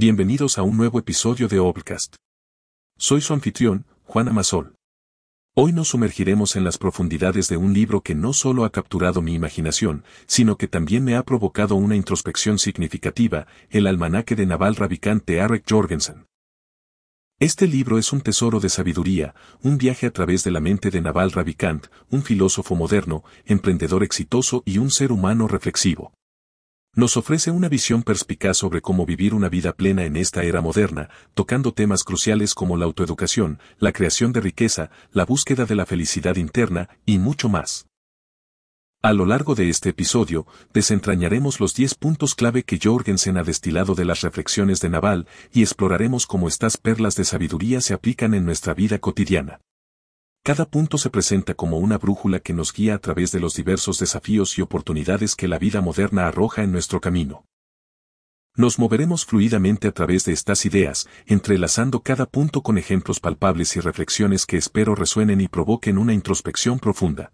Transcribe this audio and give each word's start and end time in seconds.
Bienvenidos 0.00 0.58
a 0.58 0.62
un 0.62 0.76
nuevo 0.76 1.00
episodio 1.00 1.48
de 1.48 1.58
Obcast. 1.58 2.14
Soy 2.98 3.20
su 3.20 3.32
anfitrión, 3.32 3.84
Juan 4.04 4.28
Amasol. 4.28 4.76
Hoy 5.56 5.72
nos 5.72 5.88
sumergiremos 5.88 6.54
en 6.54 6.62
las 6.62 6.78
profundidades 6.78 7.48
de 7.48 7.56
un 7.56 7.74
libro 7.74 8.00
que 8.02 8.14
no 8.14 8.32
solo 8.32 8.64
ha 8.64 8.70
capturado 8.70 9.22
mi 9.22 9.34
imaginación, 9.34 10.04
sino 10.28 10.56
que 10.56 10.68
también 10.68 11.02
me 11.02 11.16
ha 11.16 11.24
provocado 11.24 11.74
una 11.74 11.96
introspección 11.96 12.60
significativa, 12.60 13.48
el 13.70 13.88
almanaque 13.88 14.36
de 14.36 14.46
Naval 14.46 14.76
Ravikant 14.76 15.26
de 15.26 15.38
Eric 15.38 15.64
Jorgensen. 15.68 16.26
Este 17.40 17.66
libro 17.66 17.98
es 17.98 18.12
un 18.12 18.20
tesoro 18.20 18.60
de 18.60 18.68
sabiduría, 18.68 19.34
un 19.64 19.78
viaje 19.78 20.06
a 20.06 20.12
través 20.12 20.44
de 20.44 20.52
la 20.52 20.60
mente 20.60 20.92
de 20.92 21.00
Naval 21.00 21.32
Ravikant, 21.32 21.88
un 22.08 22.22
filósofo 22.22 22.76
moderno, 22.76 23.24
emprendedor 23.46 24.04
exitoso 24.04 24.62
y 24.64 24.78
un 24.78 24.92
ser 24.92 25.10
humano 25.10 25.48
reflexivo 25.48 26.12
nos 26.94 27.16
ofrece 27.16 27.50
una 27.50 27.68
visión 27.68 28.02
perspicaz 28.02 28.56
sobre 28.56 28.80
cómo 28.80 29.06
vivir 29.06 29.34
una 29.34 29.48
vida 29.48 29.72
plena 29.72 30.04
en 30.04 30.16
esta 30.16 30.42
era 30.42 30.60
moderna, 30.60 31.08
tocando 31.34 31.72
temas 31.72 32.02
cruciales 32.02 32.54
como 32.54 32.76
la 32.76 32.86
autoeducación, 32.86 33.60
la 33.78 33.92
creación 33.92 34.32
de 34.32 34.40
riqueza, 34.40 34.90
la 35.12 35.24
búsqueda 35.24 35.64
de 35.64 35.76
la 35.76 35.86
felicidad 35.86 36.36
interna, 36.36 36.88
y 37.06 37.18
mucho 37.18 37.48
más. 37.48 37.86
A 39.00 39.12
lo 39.12 39.26
largo 39.26 39.54
de 39.54 39.68
este 39.68 39.90
episodio, 39.90 40.44
desentrañaremos 40.74 41.60
los 41.60 41.72
10 41.72 41.94
puntos 41.94 42.34
clave 42.34 42.64
que 42.64 42.80
Jorgensen 42.82 43.36
ha 43.36 43.44
destilado 43.44 43.94
de 43.94 44.04
las 44.04 44.22
reflexiones 44.22 44.80
de 44.80 44.88
Naval 44.88 45.28
y 45.52 45.62
exploraremos 45.62 46.26
cómo 46.26 46.48
estas 46.48 46.76
perlas 46.76 47.14
de 47.14 47.24
sabiduría 47.24 47.80
se 47.80 47.94
aplican 47.94 48.34
en 48.34 48.44
nuestra 48.44 48.74
vida 48.74 48.98
cotidiana. 48.98 49.60
Cada 50.48 50.64
punto 50.64 50.96
se 50.96 51.10
presenta 51.10 51.52
como 51.52 51.76
una 51.76 51.98
brújula 51.98 52.40
que 52.40 52.54
nos 52.54 52.72
guía 52.72 52.94
a 52.94 52.98
través 53.00 53.32
de 53.32 53.38
los 53.38 53.54
diversos 53.54 53.98
desafíos 53.98 54.56
y 54.56 54.62
oportunidades 54.62 55.36
que 55.36 55.46
la 55.46 55.58
vida 55.58 55.82
moderna 55.82 56.26
arroja 56.26 56.62
en 56.62 56.72
nuestro 56.72 57.02
camino. 57.02 57.44
Nos 58.56 58.78
moveremos 58.78 59.26
fluidamente 59.26 59.88
a 59.88 59.92
través 59.92 60.24
de 60.24 60.32
estas 60.32 60.64
ideas, 60.64 61.06
entrelazando 61.26 62.00
cada 62.00 62.24
punto 62.24 62.62
con 62.62 62.78
ejemplos 62.78 63.20
palpables 63.20 63.76
y 63.76 63.80
reflexiones 63.80 64.46
que 64.46 64.56
espero 64.56 64.94
resuenen 64.94 65.42
y 65.42 65.48
provoquen 65.48 65.98
una 65.98 66.14
introspección 66.14 66.78
profunda. 66.78 67.30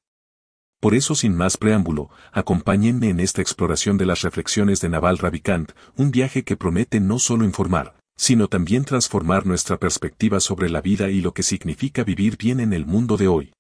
Por 0.81 0.97
eso 0.97 1.15
sin 1.15 1.37
más 1.37 1.57
preámbulo, 1.57 2.11
acompáñenme 2.33 3.11
en 3.11 3.21
esta 3.21 3.43
exploración 3.43 3.97
de 3.97 4.07
las 4.07 4.23
reflexiones 4.23 4.81
de 4.81 4.89
Naval 4.89 5.19
Ravikant, 5.19 5.71
un 5.97 6.11
viaje 6.11 6.43
que 6.43 6.57
promete 6.57 6.99
no 6.99 7.21
solo 7.21 7.45
informar, 7.45 7.95
sino 8.17 8.49
también 8.49 8.85
transformar 8.85 9.47
nuestra 9.47 9.79
perspectiva 9.79 10.41
sobre 10.41 10.71
la 10.71 10.81
vida 10.81 11.11
y 11.11 11.21
lo 11.21 11.33
que 11.33 11.43
significa 11.43 12.05
vivir 12.05 12.37
bien 12.37 12.61
en 12.61 12.73
el 12.73 12.87
mundo 12.87 13.17
de 13.17 13.29
hoy. 13.29 13.53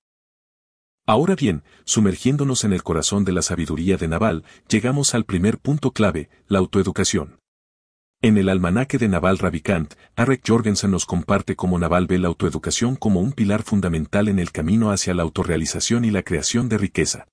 Ahora 1.06 1.34
bien, 1.34 1.64
sumergiéndonos 1.84 2.64
en 2.64 2.72
el 2.72 2.82
corazón 2.82 3.24
de 3.24 3.32
la 3.32 3.42
sabiduría 3.42 3.96
de 3.96 4.08
Naval, 4.08 4.44
llegamos 4.68 5.14
al 5.14 5.24
primer 5.24 5.58
punto 5.58 5.90
clave, 5.90 6.30
la 6.48 6.60
autoeducación. 6.60 7.38
En 8.22 8.38
el 8.38 8.48
almanaque 8.48 8.96
de 8.96 9.08
Naval 9.08 9.36
Ravikant, 9.36 9.94
Arek 10.16 10.40
Jorgensen 10.46 10.90
nos 10.90 11.04
comparte 11.04 11.56
cómo 11.56 11.78
Naval 11.78 12.06
ve 12.06 12.18
la 12.18 12.28
autoeducación 12.28 12.96
como 12.96 13.20
un 13.20 13.32
pilar 13.32 13.62
fundamental 13.62 14.28
en 14.28 14.38
el 14.38 14.50
camino 14.50 14.90
hacia 14.90 15.12
la 15.12 15.24
autorrealización 15.24 16.06
y 16.06 16.10
la 16.10 16.22
creación 16.22 16.70
de 16.70 16.78
riqueza. 16.78 17.26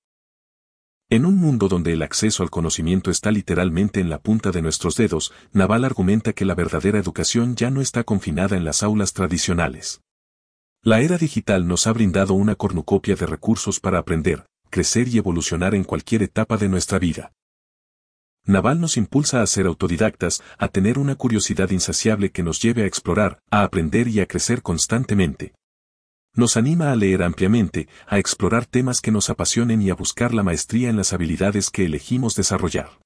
En 1.12 1.26
un 1.26 1.36
mundo 1.36 1.68
donde 1.68 1.92
el 1.92 2.00
acceso 2.00 2.42
al 2.42 2.48
conocimiento 2.48 3.10
está 3.10 3.30
literalmente 3.30 4.00
en 4.00 4.08
la 4.08 4.18
punta 4.18 4.50
de 4.50 4.62
nuestros 4.62 4.96
dedos, 4.96 5.30
Naval 5.52 5.84
argumenta 5.84 6.32
que 6.32 6.46
la 6.46 6.54
verdadera 6.54 6.98
educación 6.98 7.54
ya 7.54 7.70
no 7.70 7.82
está 7.82 8.02
confinada 8.02 8.56
en 8.56 8.64
las 8.64 8.82
aulas 8.82 9.12
tradicionales. 9.12 10.00
La 10.82 11.02
era 11.02 11.18
digital 11.18 11.68
nos 11.68 11.86
ha 11.86 11.92
brindado 11.92 12.32
una 12.32 12.54
cornucopia 12.54 13.14
de 13.14 13.26
recursos 13.26 13.78
para 13.78 13.98
aprender, 13.98 14.46
crecer 14.70 15.06
y 15.08 15.18
evolucionar 15.18 15.74
en 15.74 15.84
cualquier 15.84 16.22
etapa 16.22 16.56
de 16.56 16.70
nuestra 16.70 16.98
vida. 16.98 17.34
Naval 18.46 18.80
nos 18.80 18.96
impulsa 18.96 19.42
a 19.42 19.46
ser 19.46 19.66
autodidactas, 19.66 20.42
a 20.56 20.68
tener 20.68 20.98
una 20.98 21.16
curiosidad 21.16 21.68
insaciable 21.72 22.30
que 22.30 22.42
nos 22.42 22.58
lleve 22.62 22.84
a 22.84 22.86
explorar, 22.86 23.38
a 23.50 23.64
aprender 23.64 24.08
y 24.08 24.20
a 24.20 24.26
crecer 24.26 24.62
constantemente. 24.62 25.52
Nos 26.34 26.56
anima 26.56 26.92
a 26.92 26.96
leer 26.96 27.22
ampliamente, 27.22 27.88
a 28.06 28.18
explorar 28.18 28.64
temas 28.64 29.02
que 29.02 29.10
nos 29.10 29.28
apasionen 29.28 29.82
y 29.82 29.90
a 29.90 29.94
buscar 29.94 30.32
la 30.32 30.42
maestría 30.42 30.88
en 30.88 30.96
las 30.96 31.12
habilidades 31.12 31.68
que 31.68 31.84
elegimos 31.84 32.34
desarrollar. 32.34 33.02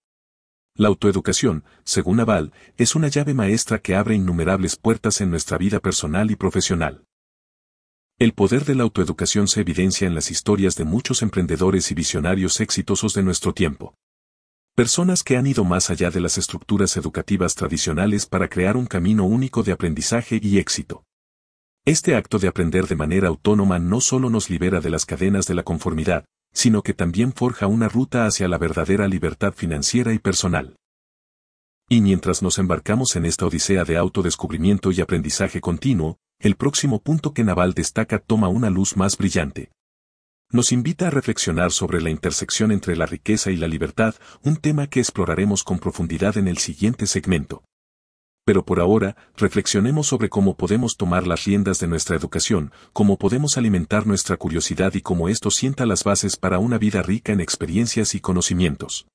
La 0.76 0.88
autoeducación, 0.88 1.64
según 1.82 2.18
Naval, 2.18 2.52
es 2.76 2.94
una 2.94 3.08
llave 3.08 3.34
maestra 3.34 3.80
que 3.80 3.96
abre 3.96 4.14
innumerables 4.14 4.76
puertas 4.76 5.20
en 5.20 5.30
nuestra 5.30 5.58
vida 5.58 5.80
personal 5.80 6.30
y 6.30 6.36
profesional. 6.36 7.02
El 8.18 8.32
poder 8.32 8.64
de 8.64 8.76
la 8.76 8.84
autoeducación 8.84 9.48
se 9.48 9.62
evidencia 9.62 10.06
en 10.06 10.14
las 10.14 10.30
historias 10.30 10.76
de 10.76 10.84
muchos 10.84 11.22
emprendedores 11.22 11.90
y 11.90 11.94
visionarios 11.94 12.60
exitosos 12.60 13.12
de 13.14 13.24
nuestro 13.24 13.52
tiempo. 13.54 13.94
Personas 14.76 15.24
que 15.24 15.36
han 15.36 15.46
ido 15.46 15.64
más 15.64 15.90
allá 15.90 16.10
de 16.10 16.20
las 16.20 16.38
estructuras 16.38 16.96
educativas 16.96 17.56
tradicionales 17.56 18.26
para 18.26 18.48
crear 18.48 18.76
un 18.76 18.86
camino 18.86 19.24
único 19.24 19.62
de 19.64 19.72
aprendizaje 19.72 20.38
y 20.40 20.58
éxito. 20.58 21.05
Este 21.86 22.16
acto 22.16 22.40
de 22.40 22.48
aprender 22.48 22.88
de 22.88 22.96
manera 22.96 23.28
autónoma 23.28 23.78
no 23.78 24.00
solo 24.00 24.28
nos 24.28 24.50
libera 24.50 24.80
de 24.80 24.90
las 24.90 25.06
cadenas 25.06 25.46
de 25.46 25.54
la 25.54 25.62
conformidad, 25.62 26.24
sino 26.52 26.82
que 26.82 26.94
también 26.94 27.32
forja 27.32 27.68
una 27.68 27.88
ruta 27.88 28.26
hacia 28.26 28.48
la 28.48 28.58
verdadera 28.58 29.06
libertad 29.06 29.54
financiera 29.54 30.12
y 30.12 30.18
personal. 30.18 30.74
Y 31.88 32.00
mientras 32.00 32.42
nos 32.42 32.58
embarcamos 32.58 33.14
en 33.14 33.24
esta 33.24 33.46
odisea 33.46 33.84
de 33.84 33.98
autodescubrimiento 33.98 34.90
y 34.90 35.00
aprendizaje 35.00 35.60
continuo, 35.60 36.18
el 36.40 36.56
próximo 36.56 37.00
punto 37.00 37.32
que 37.32 37.44
Naval 37.44 37.72
destaca 37.72 38.18
toma 38.18 38.48
una 38.48 38.68
luz 38.68 38.96
más 38.96 39.16
brillante. 39.16 39.70
Nos 40.50 40.72
invita 40.72 41.06
a 41.06 41.10
reflexionar 41.10 41.70
sobre 41.70 42.00
la 42.00 42.10
intersección 42.10 42.72
entre 42.72 42.96
la 42.96 43.06
riqueza 43.06 43.52
y 43.52 43.56
la 43.56 43.68
libertad, 43.68 44.16
un 44.42 44.56
tema 44.56 44.88
que 44.88 44.98
exploraremos 44.98 45.62
con 45.62 45.78
profundidad 45.78 46.36
en 46.36 46.48
el 46.48 46.58
siguiente 46.58 47.06
segmento 47.06 47.62
pero 48.46 48.64
por 48.64 48.78
ahora, 48.78 49.16
reflexionemos 49.36 50.06
sobre 50.06 50.28
cómo 50.28 50.56
podemos 50.56 50.96
tomar 50.96 51.26
las 51.26 51.44
riendas 51.44 51.80
de 51.80 51.88
nuestra 51.88 52.14
educación, 52.14 52.70
cómo 52.92 53.18
podemos 53.18 53.58
alimentar 53.58 54.06
nuestra 54.06 54.36
curiosidad 54.36 54.94
y 54.94 55.00
cómo 55.00 55.28
esto 55.28 55.50
sienta 55.50 55.84
las 55.84 56.04
bases 56.04 56.36
para 56.36 56.60
una 56.60 56.78
vida 56.78 57.02
rica 57.02 57.32
en 57.32 57.40
experiencias 57.40 58.14
y 58.14 58.20
conocimientos. 58.20 59.08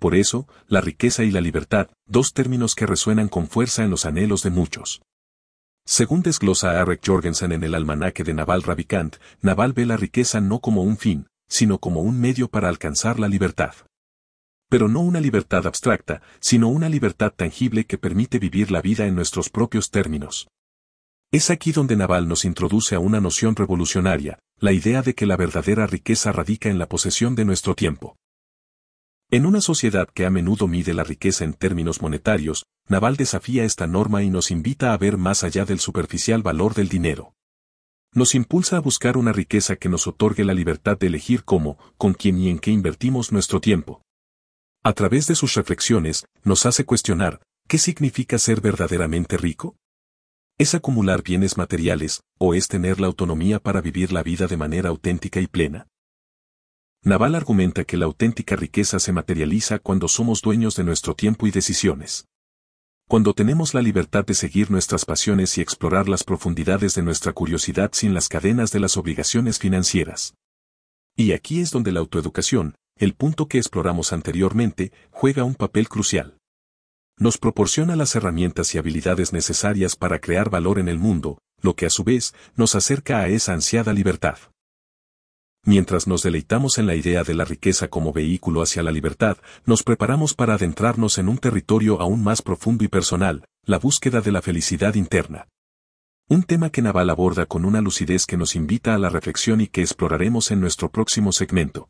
Por 0.00 0.14
eso, 0.14 0.48
la 0.66 0.80
riqueza 0.80 1.22
y 1.22 1.30
la 1.30 1.42
libertad, 1.42 1.90
dos 2.06 2.32
términos 2.32 2.74
que 2.74 2.86
resuenan 2.86 3.28
con 3.28 3.46
fuerza 3.46 3.84
en 3.84 3.90
los 3.90 4.06
anhelos 4.06 4.42
de 4.42 4.50
muchos. 4.50 5.02
Según 5.84 6.22
desglosa 6.22 6.80
Eric 6.80 7.02
Jorgensen 7.04 7.52
en 7.52 7.62
el 7.62 7.74
almanaque 7.74 8.24
de 8.24 8.32
Naval 8.32 8.62
Ravikant, 8.62 9.16
Naval 9.42 9.74
ve 9.74 9.84
la 9.84 9.98
riqueza 9.98 10.40
no 10.40 10.60
como 10.60 10.82
un 10.82 10.96
fin, 10.96 11.26
sino 11.46 11.78
como 11.78 12.00
un 12.00 12.18
medio 12.18 12.48
para 12.48 12.70
alcanzar 12.70 13.20
la 13.20 13.28
libertad 13.28 13.74
pero 14.74 14.88
no 14.88 15.02
una 15.02 15.20
libertad 15.20 15.68
abstracta, 15.68 16.20
sino 16.40 16.66
una 16.66 16.88
libertad 16.88 17.32
tangible 17.32 17.84
que 17.84 17.96
permite 17.96 18.40
vivir 18.40 18.72
la 18.72 18.82
vida 18.82 19.06
en 19.06 19.14
nuestros 19.14 19.48
propios 19.48 19.92
términos. 19.92 20.48
Es 21.30 21.48
aquí 21.50 21.70
donde 21.70 21.94
Naval 21.94 22.26
nos 22.26 22.44
introduce 22.44 22.96
a 22.96 22.98
una 22.98 23.20
noción 23.20 23.54
revolucionaria, 23.54 24.40
la 24.58 24.72
idea 24.72 25.02
de 25.02 25.14
que 25.14 25.26
la 25.26 25.36
verdadera 25.36 25.86
riqueza 25.86 26.32
radica 26.32 26.70
en 26.70 26.80
la 26.80 26.88
posesión 26.88 27.36
de 27.36 27.44
nuestro 27.44 27.76
tiempo. 27.76 28.16
En 29.30 29.46
una 29.46 29.60
sociedad 29.60 30.08
que 30.12 30.26
a 30.26 30.30
menudo 30.30 30.66
mide 30.66 30.92
la 30.92 31.04
riqueza 31.04 31.44
en 31.44 31.54
términos 31.54 32.02
monetarios, 32.02 32.64
Naval 32.88 33.16
desafía 33.16 33.62
esta 33.62 33.86
norma 33.86 34.24
y 34.24 34.28
nos 34.28 34.50
invita 34.50 34.92
a 34.92 34.96
ver 34.96 35.18
más 35.18 35.44
allá 35.44 35.64
del 35.64 35.78
superficial 35.78 36.42
valor 36.42 36.74
del 36.74 36.88
dinero. 36.88 37.32
Nos 38.12 38.34
impulsa 38.34 38.78
a 38.78 38.80
buscar 38.80 39.16
una 39.18 39.32
riqueza 39.32 39.76
que 39.76 39.88
nos 39.88 40.08
otorgue 40.08 40.42
la 40.42 40.52
libertad 40.52 40.98
de 40.98 41.06
elegir 41.06 41.44
cómo, 41.44 41.78
con 41.96 42.12
quién 42.12 42.40
y 42.40 42.48
en 42.48 42.58
qué 42.58 42.72
invertimos 42.72 43.30
nuestro 43.30 43.60
tiempo, 43.60 44.02
a 44.86 44.92
través 44.92 45.26
de 45.26 45.34
sus 45.34 45.54
reflexiones, 45.54 46.26
nos 46.42 46.66
hace 46.66 46.84
cuestionar, 46.84 47.40
¿qué 47.66 47.78
significa 47.78 48.36
ser 48.36 48.60
verdaderamente 48.60 49.38
rico? 49.38 49.76
¿Es 50.58 50.74
acumular 50.74 51.22
bienes 51.22 51.56
materiales, 51.56 52.20
o 52.38 52.52
es 52.52 52.68
tener 52.68 53.00
la 53.00 53.06
autonomía 53.06 53.58
para 53.60 53.80
vivir 53.80 54.12
la 54.12 54.22
vida 54.22 54.46
de 54.46 54.58
manera 54.58 54.90
auténtica 54.90 55.40
y 55.40 55.46
plena? 55.46 55.88
Naval 57.02 57.34
argumenta 57.34 57.84
que 57.84 57.96
la 57.96 58.04
auténtica 58.04 58.56
riqueza 58.56 58.98
se 58.98 59.12
materializa 59.12 59.78
cuando 59.78 60.06
somos 60.06 60.42
dueños 60.42 60.76
de 60.76 60.84
nuestro 60.84 61.14
tiempo 61.14 61.46
y 61.46 61.50
decisiones. 61.50 62.26
Cuando 63.08 63.32
tenemos 63.32 63.72
la 63.72 63.80
libertad 63.80 64.26
de 64.26 64.34
seguir 64.34 64.70
nuestras 64.70 65.06
pasiones 65.06 65.56
y 65.56 65.62
explorar 65.62 66.10
las 66.10 66.24
profundidades 66.24 66.94
de 66.94 67.02
nuestra 67.02 67.32
curiosidad 67.32 67.90
sin 67.94 68.12
las 68.12 68.28
cadenas 68.28 68.70
de 68.70 68.80
las 68.80 68.98
obligaciones 68.98 69.58
financieras. 69.58 70.34
Y 71.16 71.32
aquí 71.32 71.60
es 71.60 71.70
donde 71.70 71.90
la 71.90 72.00
autoeducación, 72.00 72.74
el 72.96 73.14
punto 73.14 73.48
que 73.48 73.58
exploramos 73.58 74.12
anteriormente, 74.12 74.92
juega 75.10 75.44
un 75.44 75.54
papel 75.54 75.88
crucial. 75.88 76.38
Nos 77.18 77.38
proporciona 77.38 77.96
las 77.96 78.14
herramientas 78.14 78.74
y 78.74 78.78
habilidades 78.78 79.32
necesarias 79.32 79.96
para 79.96 80.18
crear 80.18 80.50
valor 80.50 80.78
en 80.78 80.88
el 80.88 80.98
mundo, 80.98 81.38
lo 81.60 81.74
que 81.74 81.86
a 81.86 81.90
su 81.90 82.04
vez 82.04 82.34
nos 82.56 82.74
acerca 82.74 83.20
a 83.20 83.28
esa 83.28 83.52
ansiada 83.52 83.92
libertad. 83.92 84.38
Mientras 85.66 86.06
nos 86.06 86.22
deleitamos 86.22 86.76
en 86.76 86.86
la 86.86 86.94
idea 86.94 87.24
de 87.24 87.34
la 87.34 87.44
riqueza 87.44 87.88
como 87.88 88.12
vehículo 88.12 88.62
hacia 88.62 88.82
la 88.82 88.92
libertad, 88.92 89.38
nos 89.64 89.82
preparamos 89.82 90.34
para 90.34 90.54
adentrarnos 90.54 91.16
en 91.16 91.28
un 91.28 91.38
territorio 91.38 92.00
aún 92.00 92.22
más 92.22 92.42
profundo 92.42 92.84
y 92.84 92.88
personal, 92.88 93.46
la 93.64 93.78
búsqueda 93.78 94.20
de 94.20 94.30
la 94.30 94.42
felicidad 94.42 94.94
interna. 94.94 95.48
Un 96.28 96.42
tema 96.42 96.70
que 96.70 96.82
Naval 96.82 97.10
aborda 97.10 97.46
con 97.46 97.64
una 97.64 97.80
lucidez 97.80 98.26
que 98.26 98.36
nos 98.36 98.56
invita 98.56 98.94
a 98.94 98.98
la 98.98 99.08
reflexión 99.08 99.60
y 99.60 99.68
que 99.68 99.80
exploraremos 99.80 100.50
en 100.50 100.60
nuestro 100.60 100.90
próximo 100.90 101.32
segmento. 101.32 101.88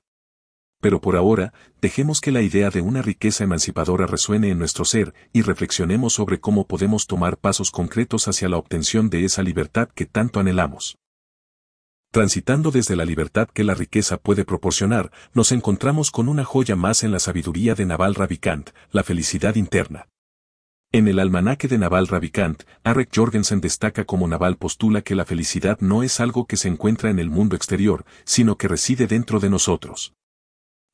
Pero 0.84 1.00
por 1.00 1.16
ahora, 1.16 1.54
dejemos 1.80 2.20
que 2.20 2.30
la 2.30 2.42
idea 2.42 2.68
de 2.68 2.82
una 2.82 3.00
riqueza 3.00 3.42
emancipadora 3.42 4.06
resuene 4.06 4.50
en 4.50 4.58
nuestro 4.58 4.84
ser 4.84 5.14
y 5.32 5.40
reflexionemos 5.40 6.12
sobre 6.12 6.40
cómo 6.40 6.66
podemos 6.66 7.06
tomar 7.06 7.38
pasos 7.38 7.70
concretos 7.70 8.28
hacia 8.28 8.50
la 8.50 8.58
obtención 8.58 9.08
de 9.08 9.24
esa 9.24 9.42
libertad 9.42 9.88
que 9.94 10.04
tanto 10.04 10.40
anhelamos. 10.40 10.98
Transitando 12.12 12.70
desde 12.70 12.96
la 12.96 13.06
libertad 13.06 13.48
que 13.48 13.64
la 13.64 13.72
riqueza 13.72 14.18
puede 14.18 14.44
proporcionar, 14.44 15.10
nos 15.32 15.52
encontramos 15.52 16.10
con 16.10 16.28
una 16.28 16.44
joya 16.44 16.76
más 16.76 17.02
en 17.02 17.12
la 17.12 17.18
sabiduría 17.18 17.74
de 17.74 17.86
Naval 17.86 18.14
Ravikant, 18.14 18.68
la 18.90 19.04
felicidad 19.04 19.54
interna. 19.54 20.08
En 20.92 21.08
el 21.08 21.18
almanaque 21.18 21.66
de 21.66 21.78
Naval 21.78 22.08
Ravikant, 22.08 22.64
Arek 22.82 23.08
Jorgensen 23.10 23.62
destaca 23.62 24.04
como 24.04 24.28
Naval 24.28 24.58
postula 24.58 25.00
que 25.00 25.14
la 25.14 25.24
felicidad 25.24 25.78
no 25.80 26.02
es 26.02 26.20
algo 26.20 26.46
que 26.46 26.58
se 26.58 26.68
encuentra 26.68 27.08
en 27.08 27.20
el 27.20 27.30
mundo 27.30 27.56
exterior, 27.56 28.04
sino 28.24 28.58
que 28.58 28.68
reside 28.68 29.06
dentro 29.06 29.40
de 29.40 29.48
nosotros. 29.48 30.12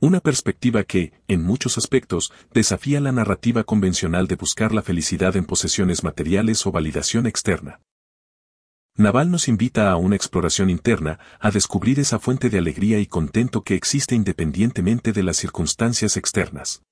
Una 0.03 0.21
perspectiva 0.21 0.83
que, 0.85 1.13
en 1.29 1.43
muchos 1.43 1.77
aspectos, 1.77 2.33
desafía 2.55 3.01
la 3.01 3.13
narrativa 3.13 3.65
convencional 3.65 4.29
de 4.29 4.37
buscar 4.37 4.73
la 4.73 4.81
felicidad 4.81 5.37
en 5.37 5.45
posesiones 5.45 6.05
materiales 6.05 6.67
o 6.67 6.73
validación 6.73 7.27
externa. 7.27 7.83
Naval 8.97 9.31
nos 9.31 9.47
invita 9.47 9.91
a 9.91 9.97
una 9.97 10.17
exploración 10.17 10.71
interna, 10.71 11.19
a 11.39 11.51
descubrir 11.51 12.01
esa 12.01 12.19
fuente 12.19 12.49
de 12.49 12.57
alegría 12.57 12.99
y 12.99 13.07
contento 13.07 13.63
que 13.63 13.75
existe 13.75 14.15
independientemente 14.15 15.13
de 15.13 15.23
las 15.23 15.37
circunstancias 15.37 16.17
externas. 16.17 16.83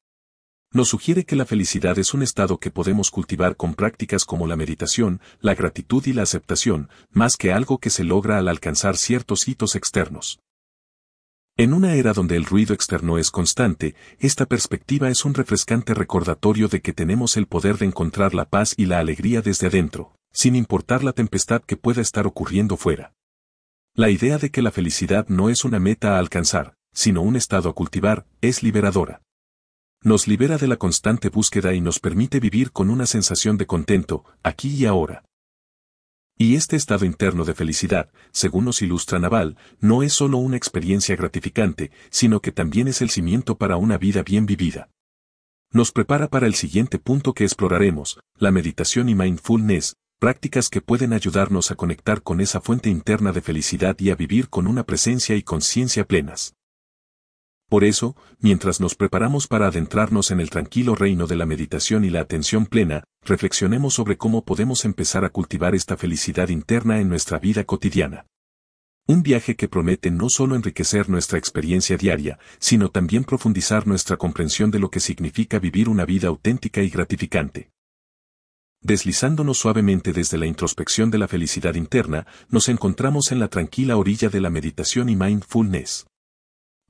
Nos 0.71 0.89
sugiere 0.89 1.25
que 1.25 1.35
la 1.35 1.47
felicidad 1.47 1.99
es 1.99 2.13
un 2.13 2.23
estado 2.23 2.59
que 2.59 2.71
podemos 2.71 3.11
cultivar 3.11 3.57
con 3.57 3.75
prácticas 3.75 4.27
como 4.27 4.47
la 4.47 4.57
meditación, 4.57 5.23
la 5.41 5.55
gratitud 5.55 6.07
y 6.07 6.13
la 6.13 6.25
aceptación, 6.25 6.91
más 7.11 7.39
que 7.39 7.55
algo 7.55 7.79
que 7.79 7.89
se 7.89 8.05
logra 8.05 8.37
al 8.37 8.49
alcanzar 8.49 8.99
ciertos 8.99 9.49
hitos 9.49 9.77
externos. 9.77 10.41
En 11.61 11.75
una 11.75 11.95
era 11.95 12.13
donde 12.13 12.37
el 12.37 12.45
ruido 12.45 12.73
externo 12.73 13.19
es 13.19 13.33
constante, 13.33 13.97
esta 14.21 14.47
perspectiva 14.47 15.09
es 15.09 15.25
un 15.25 15.35
refrescante 15.35 15.93
recordatorio 15.93 16.69
de 16.69 16.81
que 16.81 16.93
tenemos 16.93 17.37
el 17.37 17.49
poder 17.49 17.79
de 17.79 17.87
encontrar 17.87 18.33
la 18.33 18.45
paz 18.45 18.75
y 18.77 18.87
la 18.87 19.01
alegría 19.01 19.43
desde 19.43 19.67
adentro, 19.67 20.15
sin 20.33 20.55
importar 20.55 21.03
la 21.03 21.13
tempestad 21.13 21.61
que 21.63 21.77
pueda 21.77 22.01
estar 22.01 22.29
ocurriendo 22.29 22.77
fuera. 22.77 23.13
La 23.97 24.09
idea 24.09 24.39
de 24.39 24.51
que 24.51 24.63
la 24.63 24.71
felicidad 24.71 25.27
no 25.27 25.51
es 25.51 25.65
una 25.65 25.81
meta 25.81 26.15
a 26.15 26.21
alcanzar, 26.21 26.75
sino 26.95 27.23
un 27.23 27.35
estado 27.35 27.71
a 27.71 27.75
cultivar, 27.75 28.25
es 28.41 28.63
liberadora. 28.63 29.23
Nos 30.01 30.29
libera 30.29 30.59
de 30.59 30.69
la 30.69 30.77
constante 30.77 31.29
búsqueda 31.29 31.75
y 31.75 31.81
nos 31.81 31.99
permite 31.99 32.39
vivir 32.39 32.71
con 32.71 32.89
una 32.89 33.07
sensación 33.07 33.59
de 33.59 33.67
contento, 33.67 34.25
aquí 34.45 34.77
y 34.77 34.87
ahora. 34.87 35.25
Y 36.41 36.55
este 36.55 36.77
estado 36.77 37.05
interno 37.05 37.45
de 37.45 37.53
felicidad, 37.53 38.11
según 38.31 38.67
nos 38.67 38.81
ilustra 38.81 39.19
Naval, 39.19 39.57
no 39.81 40.05
es 40.05 40.13
solo 40.13 40.39
una 40.39 40.57
experiencia 40.57 41.17
gratificante, 41.17 41.91
sino 42.11 42.41
que 42.41 42.53
también 42.53 42.87
es 42.87 43.03
el 43.03 43.11
cimiento 43.11 43.59
para 43.59 43.77
una 43.77 43.99
vida 43.99 44.23
bien 44.23 44.47
vivida. 44.47 44.89
Nos 45.73 45.91
prepara 45.91 46.29
para 46.29 46.47
el 46.47 46.55
siguiente 46.55 47.01
punto 47.01 47.35
que 47.35 47.43
exploraremos, 47.43 48.21
la 48.37 48.53
meditación 48.53 49.09
y 49.09 49.17
mindfulness, 49.17 49.97
prácticas 50.21 50.71
que 50.71 50.81
pueden 50.81 51.13
ayudarnos 51.13 51.73
a 51.73 51.75
conectar 51.75 52.23
con 52.23 52.41
esa 52.41 52.61
fuente 52.61 52.89
interna 52.89 53.33
de 53.33 53.41
felicidad 53.41 53.97
y 53.99 54.11
a 54.11 54.15
vivir 54.15 54.49
con 54.49 54.69
una 54.69 54.85
presencia 54.85 55.35
y 55.35 55.43
conciencia 55.43 56.07
plenas. 56.07 56.55
Por 57.69 57.85
eso, 57.85 58.17
mientras 58.41 58.81
nos 58.81 58.95
preparamos 58.95 59.47
para 59.47 59.67
adentrarnos 59.67 60.31
en 60.31 60.41
el 60.41 60.49
tranquilo 60.49 60.95
reino 60.95 61.27
de 61.27 61.37
la 61.37 61.45
meditación 61.45 62.03
y 62.05 62.11
la 62.11 62.21
atención 62.21 62.65
plena, 62.65 63.05
reflexionemos 63.23 63.93
sobre 63.93 64.17
cómo 64.17 64.43
podemos 64.43 64.87
empezar 64.87 65.27
a 65.27 65.29
cultivar 65.29 65.75
esta 65.75 65.99
felicidad 65.99 66.49
interna 66.49 66.99
en 66.99 67.11
nuestra 67.11 67.39
vida 67.39 67.65
cotidiana. 67.65 68.25
Un 69.07 69.23
viaje 69.23 69.55
que 69.55 69.69
promete 69.69 70.11
no 70.11 70.31
solo 70.31 70.57
enriquecer 70.57 71.11
nuestra 71.11 71.39
experiencia 71.39 71.99
diaria, 71.99 72.39
sino 72.59 72.91
también 72.91 73.25
profundizar 73.25 73.87
nuestra 73.87 74.17
comprensión 74.17 74.71
de 74.71 74.79
lo 74.79 74.91
que 74.91 75.01
significa 75.01 75.59
vivir 75.59 75.91
una 75.91 76.07
vida 76.07 76.29
auténtica 76.29 76.83
y 76.83 76.89
gratificante. 76.89 77.71
Deslizándonos 78.81 79.59
suavemente 79.59 80.13
desde 80.13 80.39
la 80.39 80.47
introspección 80.47 81.11
de 81.11 81.19
la 81.19 81.29
felicidad 81.29 81.75
interna, 81.75 82.27
nos 82.49 82.69
encontramos 82.69 83.31
en 83.31 83.41
la 83.41 83.49
tranquila 83.49 83.97
orilla 83.97 84.31
de 84.31 84.41
la 84.41 84.51
meditación 84.51 85.11
y 85.11 85.17
mindfulness. 85.17 86.07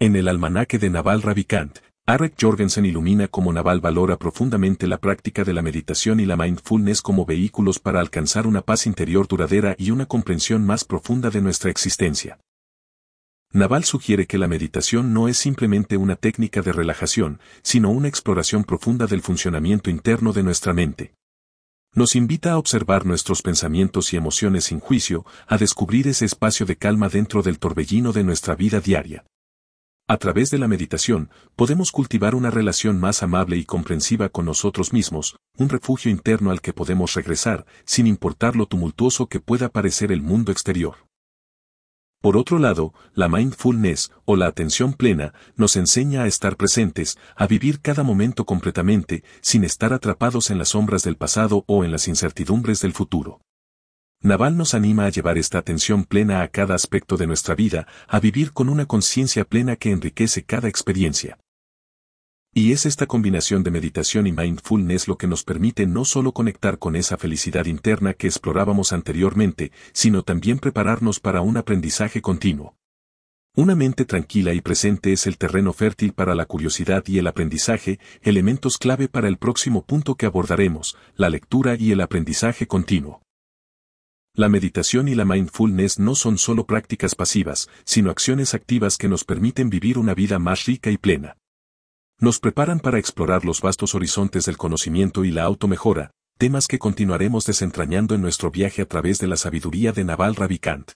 En 0.00 0.14
el 0.14 0.28
almanaque 0.28 0.78
de 0.78 0.90
Naval 0.90 1.22
Ravikant, 1.22 1.80
Arek 2.06 2.34
Jorgensen 2.40 2.86
ilumina 2.86 3.26
cómo 3.26 3.52
Naval 3.52 3.80
valora 3.80 4.16
profundamente 4.16 4.86
la 4.86 4.98
práctica 4.98 5.42
de 5.42 5.52
la 5.52 5.60
meditación 5.60 6.20
y 6.20 6.24
la 6.24 6.36
mindfulness 6.36 7.02
como 7.02 7.26
vehículos 7.26 7.80
para 7.80 7.98
alcanzar 7.98 8.46
una 8.46 8.62
paz 8.62 8.86
interior 8.86 9.26
duradera 9.26 9.74
y 9.76 9.90
una 9.90 10.06
comprensión 10.06 10.64
más 10.64 10.84
profunda 10.84 11.30
de 11.30 11.40
nuestra 11.40 11.72
existencia. 11.72 12.38
Naval 13.52 13.82
sugiere 13.82 14.28
que 14.28 14.38
la 14.38 14.46
meditación 14.46 15.12
no 15.12 15.26
es 15.26 15.36
simplemente 15.36 15.96
una 15.96 16.14
técnica 16.14 16.62
de 16.62 16.70
relajación, 16.70 17.40
sino 17.62 17.90
una 17.90 18.06
exploración 18.06 18.62
profunda 18.62 19.08
del 19.08 19.22
funcionamiento 19.22 19.90
interno 19.90 20.32
de 20.32 20.44
nuestra 20.44 20.72
mente. 20.72 21.12
Nos 21.92 22.14
invita 22.14 22.52
a 22.52 22.58
observar 22.58 23.04
nuestros 23.04 23.42
pensamientos 23.42 24.12
y 24.12 24.16
emociones 24.16 24.66
sin 24.66 24.78
juicio, 24.78 25.26
a 25.48 25.58
descubrir 25.58 26.06
ese 26.06 26.24
espacio 26.24 26.66
de 26.66 26.76
calma 26.76 27.08
dentro 27.08 27.42
del 27.42 27.58
torbellino 27.58 28.12
de 28.12 28.22
nuestra 28.22 28.54
vida 28.54 28.78
diaria. 28.78 29.24
A 30.10 30.16
través 30.16 30.50
de 30.50 30.56
la 30.56 30.68
meditación, 30.68 31.28
podemos 31.54 31.92
cultivar 31.92 32.34
una 32.34 32.50
relación 32.50 32.98
más 32.98 33.22
amable 33.22 33.58
y 33.58 33.66
comprensiva 33.66 34.30
con 34.30 34.46
nosotros 34.46 34.94
mismos, 34.94 35.36
un 35.58 35.68
refugio 35.68 36.10
interno 36.10 36.50
al 36.50 36.62
que 36.62 36.72
podemos 36.72 37.12
regresar, 37.12 37.66
sin 37.84 38.06
importar 38.06 38.56
lo 38.56 38.64
tumultuoso 38.64 39.26
que 39.26 39.38
pueda 39.38 39.68
parecer 39.68 40.10
el 40.10 40.22
mundo 40.22 40.50
exterior. 40.50 40.94
Por 42.22 42.38
otro 42.38 42.58
lado, 42.58 42.94
la 43.12 43.28
mindfulness, 43.28 44.10
o 44.24 44.36
la 44.36 44.46
atención 44.46 44.94
plena, 44.94 45.34
nos 45.56 45.76
enseña 45.76 46.22
a 46.22 46.26
estar 46.26 46.56
presentes, 46.56 47.18
a 47.36 47.46
vivir 47.46 47.82
cada 47.82 48.02
momento 48.02 48.46
completamente, 48.46 49.24
sin 49.42 49.62
estar 49.62 49.92
atrapados 49.92 50.48
en 50.48 50.56
las 50.56 50.70
sombras 50.70 51.02
del 51.02 51.18
pasado 51.18 51.64
o 51.66 51.84
en 51.84 51.92
las 51.92 52.08
incertidumbres 52.08 52.80
del 52.80 52.94
futuro. 52.94 53.42
Naval 54.20 54.56
nos 54.56 54.74
anima 54.74 55.06
a 55.06 55.10
llevar 55.10 55.38
esta 55.38 55.58
atención 55.58 56.02
plena 56.02 56.42
a 56.42 56.48
cada 56.48 56.74
aspecto 56.74 57.16
de 57.16 57.28
nuestra 57.28 57.54
vida, 57.54 57.86
a 58.08 58.18
vivir 58.18 58.52
con 58.52 58.68
una 58.68 58.84
conciencia 58.84 59.44
plena 59.44 59.76
que 59.76 59.92
enriquece 59.92 60.42
cada 60.42 60.68
experiencia. 60.68 61.38
Y 62.52 62.72
es 62.72 62.84
esta 62.84 63.06
combinación 63.06 63.62
de 63.62 63.70
meditación 63.70 64.26
y 64.26 64.32
mindfulness 64.32 65.06
lo 65.06 65.16
que 65.16 65.28
nos 65.28 65.44
permite 65.44 65.86
no 65.86 66.04
solo 66.04 66.32
conectar 66.32 66.80
con 66.80 66.96
esa 66.96 67.16
felicidad 67.16 67.66
interna 67.66 68.12
que 68.12 68.26
explorábamos 68.26 68.92
anteriormente, 68.92 69.70
sino 69.92 70.24
también 70.24 70.58
prepararnos 70.58 71.20
para 71.20 71.40
un 71.40 71.56
aprendizaje 71.56 72.20
continuo. 72.20 72.74
Una 73.54 73.76
mente 73.76 74.04
tranquila 74.04 74.52
y 74.52 74.60
presente 74.60 75.12
es 75.12 75.28
el 75.28 75.38
terreno 75.38 75.72
fértil 75.72 76.12
para 76.12 76.34
la 76.34 76.46
curiosidad 76.46 77.04
y 77.06 77.18
el 77.18 77.28
aprendizaje, 77.28 78.00
elementos 78.22 78.78
clave 78.78 79.06
para 79.06 79.28
el 79.28 79.36
próximo 79.36 79.84
punto 79.86 80.16
que 80.16 80.26
abordaremos, 80.26 80.96
la 81.14 81.30
lectura 81.30 81.76
y 81.78 81.92
el 81.92 82.00
aprendizaje 82.00 82.66
continuo. 82.66 83.20
La 84.38 84.48
meditación 84.48 85.08
y 85.08 85.16
la 85.16 85.24
mindfulness 85.24 85.98
no 85.98 86.14
son 86.14 86.38
solo 86.38 86.64
prácticas 86.64 87.16
pasivas, 87.16 87.68
sino 87.84 88.08
acciones 88.08 88.54
activas 88.54 88.96
que 88.96 89.08
nos 89.08 89.24
permiten 89.24 89.68
vivir 89.68 89.98
una 89.98 90.14
vida 90.14 90.38
más 90.38 90.64
rica 90.64 90.92
y 90.92 90.96
plena. 90.96 91.36
Nos 92.20 92.38
preparan 92.38 92.78
para 92.78 93.00
explorar 93.00 93.44
los 93.44 93.60
vastos 93.60 93.96
horizontes 93.96 94.44
del 94.44 94.56
conocimiento 94.56 95.24
y 95.24 95.32
la 95.32 95.42
automejora, 95.42 96.12
temas 96.38 96.68
que 96.68 96.78
continuaremos 96.78 97.46
desentrañando 97.46 98.14
en 98.14 98.22
nuestro 98.22 98.52
viaje 98.52 98.80
a 98.80 98.86
través 98.86 99.18
de 99.18 99.26
la 99.26 99.36
sabiduría 99.36 99.90
de 99.90 100.04
Naval 100.04 100.36
Ravikant. 100.36 100.92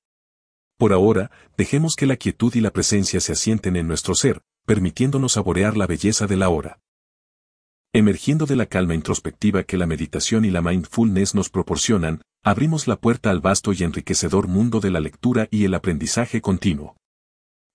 Por 0.78 0.92
ahora, 0.92 1.32
dejemos 1.56 1.96
que 1.96 2.06
la 2.06 2.14
quietud 2.14 2.54
y 2.54 2.60
la 2.60 2.70
presencia 2.70 3.18
se 3.18 3.32
asienten 3.32 3.74
en 3.74 3.88
nuestro 3.88 4.14
ser, 4.14 4.40
permitiéndonos 4.66 5.32
saborear 5.32 5.76
la 5.76 5.88
belleza 5.88 6.28
de 6.28 6.36
la 6.36 6.48
hora. 6.48 6.78
Emergiendo 7.92 8.46
de 8.46 8.54
la 8.54 8.66
calma 8.66 8.94
introspectiva 8.94 9.64
que 9.64 9.78
la 9.78 9.86
meditación 9.86 10.44
y 10.44 10.52
la 10.52 10.62
mindfulness 10.62 11.34
nos 11.34 11.50
proporcionan, 11.50 12.22
abrimos 12.42 12.88
la 12.88 12.96
puerta 12.96 13.30
al 13.30 13.40
vasto 13.40 13.72
y 13.72 13.84
enriquecedor 13.84 14.48
mundo 14.48 14.80
de 14.80 14.90
la 14.90 15.00
lectura 15.00 15.46
y 15.50 15.64
el 15.64 15.74
aprendizaje 15.74 16.40
continuo. 16.40 16.96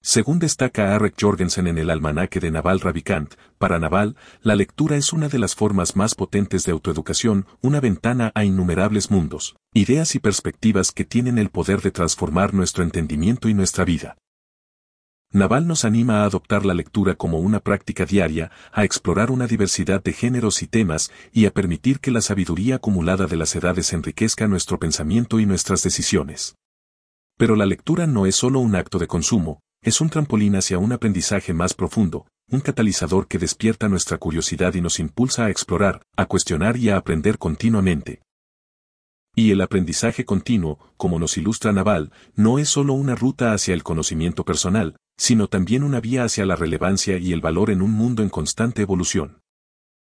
Según 0.01 0.39
destaca 0.39 0.93
Arek 0.95 1.15
Jorgensen 1.19 1.67
en 1.67 1.77
el 1.77 1.89
almanaque 1.89 2.39
de 2.39 2.51
Naval 2.51 2.79
Ravikant, 2.79 3.33
para 3.57 3.79
Naval, 3.79 4.15
la 4.41 4.55
lectura 4.55 4.95
es 4.95 5.11
una 5.11 5.27
de 5.27 5.39
las 5.39 5.55
formas 5.55 5.95
más 5.95 6.15
potentes 6.15 6.63
de 6.63 6.71
autoeducación, 6.71 7.45
una 7.61 7.79
ventana 7.79 8.31
a 8.35 8.43
innumerables 8.43 9.09
mundos, 9.09 9.55
ideas 9.73 10.15
y 10.15 10.19
perspectivas 10.19 10.91
que 10.91 11.03
tienen 11.03 11.37
el 11.37 11.49
poder 11.49 11.81
de 11.81 11.91
transformar 11.91 12.53
nuestro 12.53 12.83
entendimiento 12.83 13.49
y 13.49 13.53
nuestra 13.53 13.85
vida. 13.85 14.17
Naval 15.33 15.67
nos 15.67 15.83
anima 15.83 16.21
a 16.21 16.25
adoptar 16.25 16.65
la 16.65 16.73
lectura 16.73 17.15
como 17.15 17.39
una 17.39 17.59
práctica 17.59 18.05
diaria, 18.05 18.49
a 18.71 18.85
explorar 18.85 19.29
una 19.29 19.45
diversidad 19.45 20.01
de 20.01 20.13
géneros 20.13 20.63
y 20.63 20.67
temas, 20.67 21.11
y 21.33 21.45
a 21.45 21.51
permitir 21.51 21.99
que 21.99 22.11
la 22.11 22.21
sabiduría 22.21 22.75
acumulada 22.75 23.27
de 23.27 23.35
las 23.35 23.53
edades 23.53 23.91
enriquezca 23.91 24.47
nuestro 24.47 24.79
pensamiento 24.79 25.41
y 25.41 25.45
nuestras 25.45 25.83
decisiones. 25.83 26.55
Pero 27.37 27.57
la 27.57 27.65
lectura 27.65 28.07
no 28.07 28.25
es 28.25 28.35
solo 28.35 28.61
un 28.61 28.75
acto 28.75 28.99
de 28.99 29.07
consumo, 29.07 29.59
es 29.81 29.99
un 29.99 30.09
trampolín 30.09 30.55
hacia 30.55 30.79
un 30.79 30.93
aprendizaje 30.93 31.53
más 31.53 31.73
profundo, 31.73 32.25
un 32.49 32.61
catalizador 32.61 33.27
que 33.27 33.37
despierta 33.37 33.89
nuestra 33.89 34.17
curiosidad 34.17 34.75
y 34.75 34.81
nos 34.81 34.97
impulsa 34.97 35.45
a 35.45 35.49
explorar, 35.49 36.01
a 36.15 36.25
cuestionar 36.25 36.77
y 36.77 36.89
a 36.89 36.95
aprender 36.95 37.37
continuamente. 37.37 38.21
Y 39.35 39.51
el 39.51 39.59
aprendizaje 39.59 40.23
continuo, 40.23 40.79
como 40.95 41.19
nos 41.19 41.37
ilustra 41.37 41.73
Naval, 41.73 42.11
no 42.35 42.59
es 42.59 42.69
solo 42.69 42.93
una 42.93 43.13
ruta 43.13 43.51
hacia 43.51 43.73
el 43.73 43.83
conocimiento 43.83 44.45
personal, 44.45 44.95
sino 45.17 45.47
también 45.47 45.83
una 45.83 45.99
vía 45.99 46.23
hacia 46.23 46.45
la 46.45 46.55
relevancia 46.55 47.17
y 47.17 47.33
el 47.33 47.41
valor 47.41 47.71
en 47.71 47.81
un 47.81 47.91
mundo 47.91 48.23
en 48.23 48.29
constante 48.29 48.83
evolución. 48.83 49.41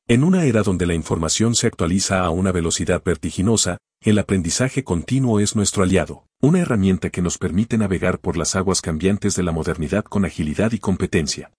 En 0.09 0.25
una 0.25 0.45
era 0.45 0.63
donde 0.63 0.87
la 0.87 0.95
información 0.95 1.55
se 1.55 1.67
actualiza 1.67 2.25
a 2.25 2.31
una 2.31 2.53
velocidad 2.53 3.03
vertiginosa, 3.05 3.79
el 4.01 4.19
aprendizaje 4.19 4.83
continuo 4.83 5.39
es 5.39 5.55
nuestro 5.55 5.85
aliado, 5.85 6.27
una 6.41 6.59
herramienta 6.59 7.11
que 7.11 7.23
nos 7.23 7.39
permite 7.39 7.79
navegar 7.79 8.19
por 8.19 8.37
las 8.37 8.57
aguas 8.57 8.81
cambiantes 8.81 9.37
de 9.37 9.45
la 9.45 9.53
modernidad 9.53 10.05
con 10.05 10.25
agilidad 10.25 10.73
y 10.73 10.79
competencia. 10.79 11.53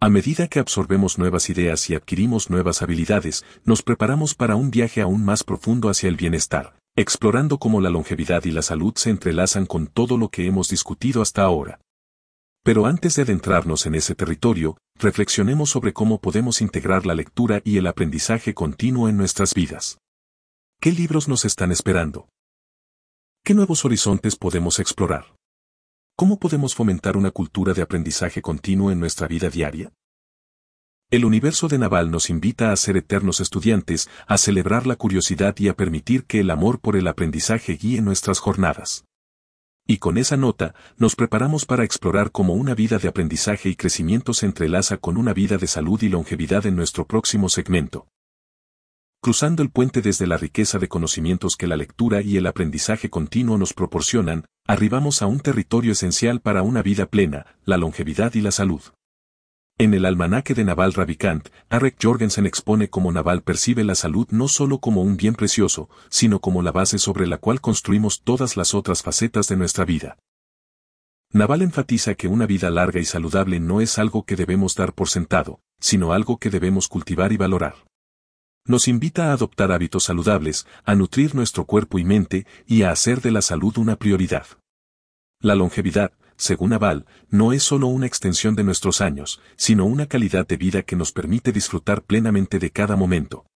A 0.00 0.08
medida 0.08 0.48
que 0.48 0.60
absorbemos 0.60 1.18
nuevas 1.18 1.50
ideas 1.50 1.88
y 1.90 1.94
adquirimos 1.94 2.50
nuevas 2.50 2.82
habilidades, 2.82 3.44
nos 3.64 3.82
preparamos 3.82 4.34
para 4.34 4.54
un 4.54 4.70
viaje 4.70 5.00
aún 5.00 5.24
más 5.24 5.42
profundo 5.42 5.88
hacia 5.88 6.08
el 6.08 6.16
bienestar, 6.16 6.76
explorando 6.94 7.58
cómo 7.58 7.80
la 7.80 7.90
longevidad 7.90 8.44
y 8.44 8.52
la 8.52 8.62
salud 8.62 8.92
se 8.96 9.10
entrelazan 9.10 9.66
con 9.66 9.86
todo 9.86 10.16
lo 10.18 10.28
que 10.28 10.46
hemos 10.46 10.68
discutido 10.68 11.20
hasta 11.20 11.42
ahora. 11.42 11.80
Pero 12.64 12.86
antes 12.86 13.14
de 13.14 13.22
adentrarnos 13.22 13.84
en 13.84 13.94
ese 13.94 14.14
territorio, 14.14 14.78
reflexionemos 14.98 15.68
sobre 15.68 15.92
cómo 15.92 16.18
podemos 16.18 16.62
integrar 16.62 17.04
la 17.04 17.14
lectura 17.14 17.60
y 17.62 17.76
el 17.76 17.86
aprendizaje 17.86 18.54
continuo 18.54 19.10
en 19.10 19.18
nuestras 19.18 19.52
vidas. 19.52 19.98
¿Qué 20.80 20.90
libros 20.90 21.28
nos 21.28 21.44
están 21.44 21.72
esperando? 21.72 22.26
¿Qué 23.44 23.52
nuevos 23.52 23.84
horizontes 23.84 24.36
podemos 24.36 24.78
explorar? 24.78 25.36
¿Cómo 26.16 26.38
podemos 26.38 26.74
fomentar 26.74 27.18
una 27.18 27.30
cultura 27.30 27.74
de 27.74 27.82
aprendizaje 27.82 28.40
continuo 28.40 28.90
en 28.90 28.98
nuestra 28.98 29.28
vida 29.28 29.50
diaria? 29.50 29.92
El 31.10 31.26
universo 31.26 31.68
de 31.68 31.76
Naval 31.76 32.10
nos 32.10 32.30
invita 32.30 32.72
a 32.72 32.76
ser 32.76 32.96
eternos 32.96 33.40
estudiantes, 33.40 34.08
a 34.26 34.38
celebrar 34.38 34.86
la 34.86 34.96
curiosidad 34.96 35.54
y 35.58 35.68
a 35.68 35.76
permitir 35.76 36.24
que 36.24 36.40
el 36.40 36.50
amor 36.50 36.80
por 36.80 36.96
el 36.96 37.08
aprendizaje 37.08 37.74
guíe 37.74 38.00
nuestras 38.00 38.38
jornadas. 38.38 39.04
Y 39.86 39.98
con 39.98 40.16
esa 40.16 40.38
nota, 40.38 40.74
nos 40.96 41.14
preparamos 41.14 41.66
para 41.66 41.84
explorar 41.84 42.30
cómo 42.30 42.54
una 42.54 42.74
vida 42.74 42.98
de 42.98 43.08
aprendizaje 43.08 43.68
y 43.68 43.76
crecimiento 43.76 44.32
se 44.32 44.46
entrelaza 44.46 44.96
con 44.96 45.18
una 45.18 45.34
vida 45.34 45.58
de 45.58 45.66
salud 45.66 46.02
y 46.02 46.08
longevidad 46.08 46.64
en 46.64 46.74
nuestro 46.74 47.06
próximo 47.06 47.50
segmento. 47.50 48.06
Cruzando 49.20 49.62
el 49.62 49.70
puente 49.70 50.00
desde 50.00 50.26
la 50.26 50.38
riqueza 50.38 50.78
de 50.78 50.88
conocimientos 50.88 51.56
que 51.56 51.66
la 51.66 51.76
lectura 51.76 52.22
y 52.22 52.38
el 52.38 52.46
aprendizaje 52.46 53.10
continuo 53.10 53.58
nos 53.58 53.74
proporcionan, 53.74 54.46
arribamos 54.66 55.20
a 55.20 55.26
un 55.26 55.40
territorio 55.40 55.92
esencial 55.92 56.40
para 56.40 56.62
una 56.62 56.82
vida 56.82 57.06
plena, 57.06 57.46
la 57.64 57.76
longevidad 57.76 58.34
y 58.34 58.40
la 58.40 58.52
salud. 58.52 58.82
En 59.76 59.92
el 59.92 60.04
almanaque 60.04 60.54
de 60.54 60.62
Naval 60.62 60.92
Ravikant, 60.92 61.48
Arek 61.68 61.96
Jorgensen 62.00 62.46
expone 62.46 62.88
cómo 62.88 63.10
Naval 63.10 63.42
percibe 63.42 63.82
la 63.82 63.96
salud 63.96 64.28
no 64.30 64.46
solo 64.46 64.78
como 64.78 65.02
un 65.02 65.16
bien 65.16 65.34
precioso, 65.34 65.88
sino 66.10 66.38
como 66.38 66.62
la 66.62 66.70
base 66.70 66.98
sobre 66.98 67.26
la 67.26 67.38
cual 67.38 67.60
construimos 67.60 68.22
todas 68.22 68.56
las 68.56 68.72
otras 68.72 69.02
facetas 69.02 69.48
de 69.48 69.56
nuestra 69.56 69.84
vida. 69.84 70.16
Naval 71.32 71.62
enfatiza 71.62 72.14
que 72.14 72.28
una 72.28 72.46
vida 72.46 72.70
larga 72.70 73.00
y 73.00 73.04
saludable 73.04 73.58
no 73.58 73.80
es 73.80 73.98
algo 73.98 74.24
que 74.24 74.36
debemos 74.36 74.76
dar 74.76 74.92
por 74.92 75.08
sentado, 75.08 75.58
sino 75.80 76.12
algo 76.12 76.38
que 76.38 76.50
debemos 76.50 76.86
cultivar 76.86 77.32
y 77.32 77.36
valorar. 77.36 77.74
Nos 78.66 78.86
invita 78.86 79.30
a 79.30 79.32
adoptar 79.32 79.72
hábitos 79.72 80.04
saludables, 80.04 80.68
a 80.84 80.94
nutrir 80.94 81.34
nuestro 81.34 81.64
cuerpo 81.64 81.98
y 81.98 82.04
mente, 82.04 82.46
y 82.64 82.82
a 82.82 82.92
hacer 82.92 83.20
de 83.20 83.32
la 83.32 83.42
salud 83.42 83.76
una 83.78 83.96
prioridad. 83.96 84.46
La 85.40 85.56
longevidad, 85.56 86.12
según 86.36 86.72
Aval, 86.72 87.06
no 87.28 87.52
es 87.52 87.62
solo 87.62 87.86
una 87.86 88.06
extensión 88.06 88.54
de 88.54 88.64
nuestros 88.64 89.00
años, 89.00 89.40
sino 89.56 89.84
una 89.84 90.06
calidad 90.06 90.46
de 90.46 90.56
vida 90.56 90.82
que 90.82 90.96
nos 90.96 91.12
permite 91.12 91.52
disfrutar 91.52 92.02
plenamente 92.02 92.58
de 92.58 92.70
cada 92.70 92.96
momento. 92.96 93.46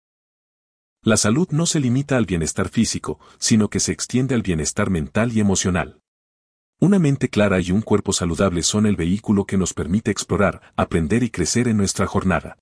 La 1.02 1.16
salud 1.16 1.48
no 1.50 1.66
se 1.66 1.80
limita 1.80 2.16
al 2.16 2.26
bienestar 2.26 2.68
físico, 2.68 3.20
sino 3.38 3.68
que 3.68 3.80
se 3.80 3.92
extiende 3.92 4.34
al 4.34 4.42
bienestar 4.42 4.90
mental 4.90 5.32
y 5.32 5.40
emocional. 5.40 6.00
Una 6.80 6.98
mente 6.98 7.28
clara 7.28 7.60
y 7.60 7.72
un 7.72 7.82
cuerpo 7.82 8.12
saludable 8.12 8.62
son 8.62 8.86
el 8.86 8.96
vehículo 8.96 9.46
que 9.46 9.56
nos 9.56 9.74
permite 9.74 10.10
explorar, 10.10 10.72
aprender 10.76 11.22
y 11.22 11.30
crecer 11.30 11.66
en 11.66 11.76
nuestra 11.76 12.06
jornada. 12.06 12.58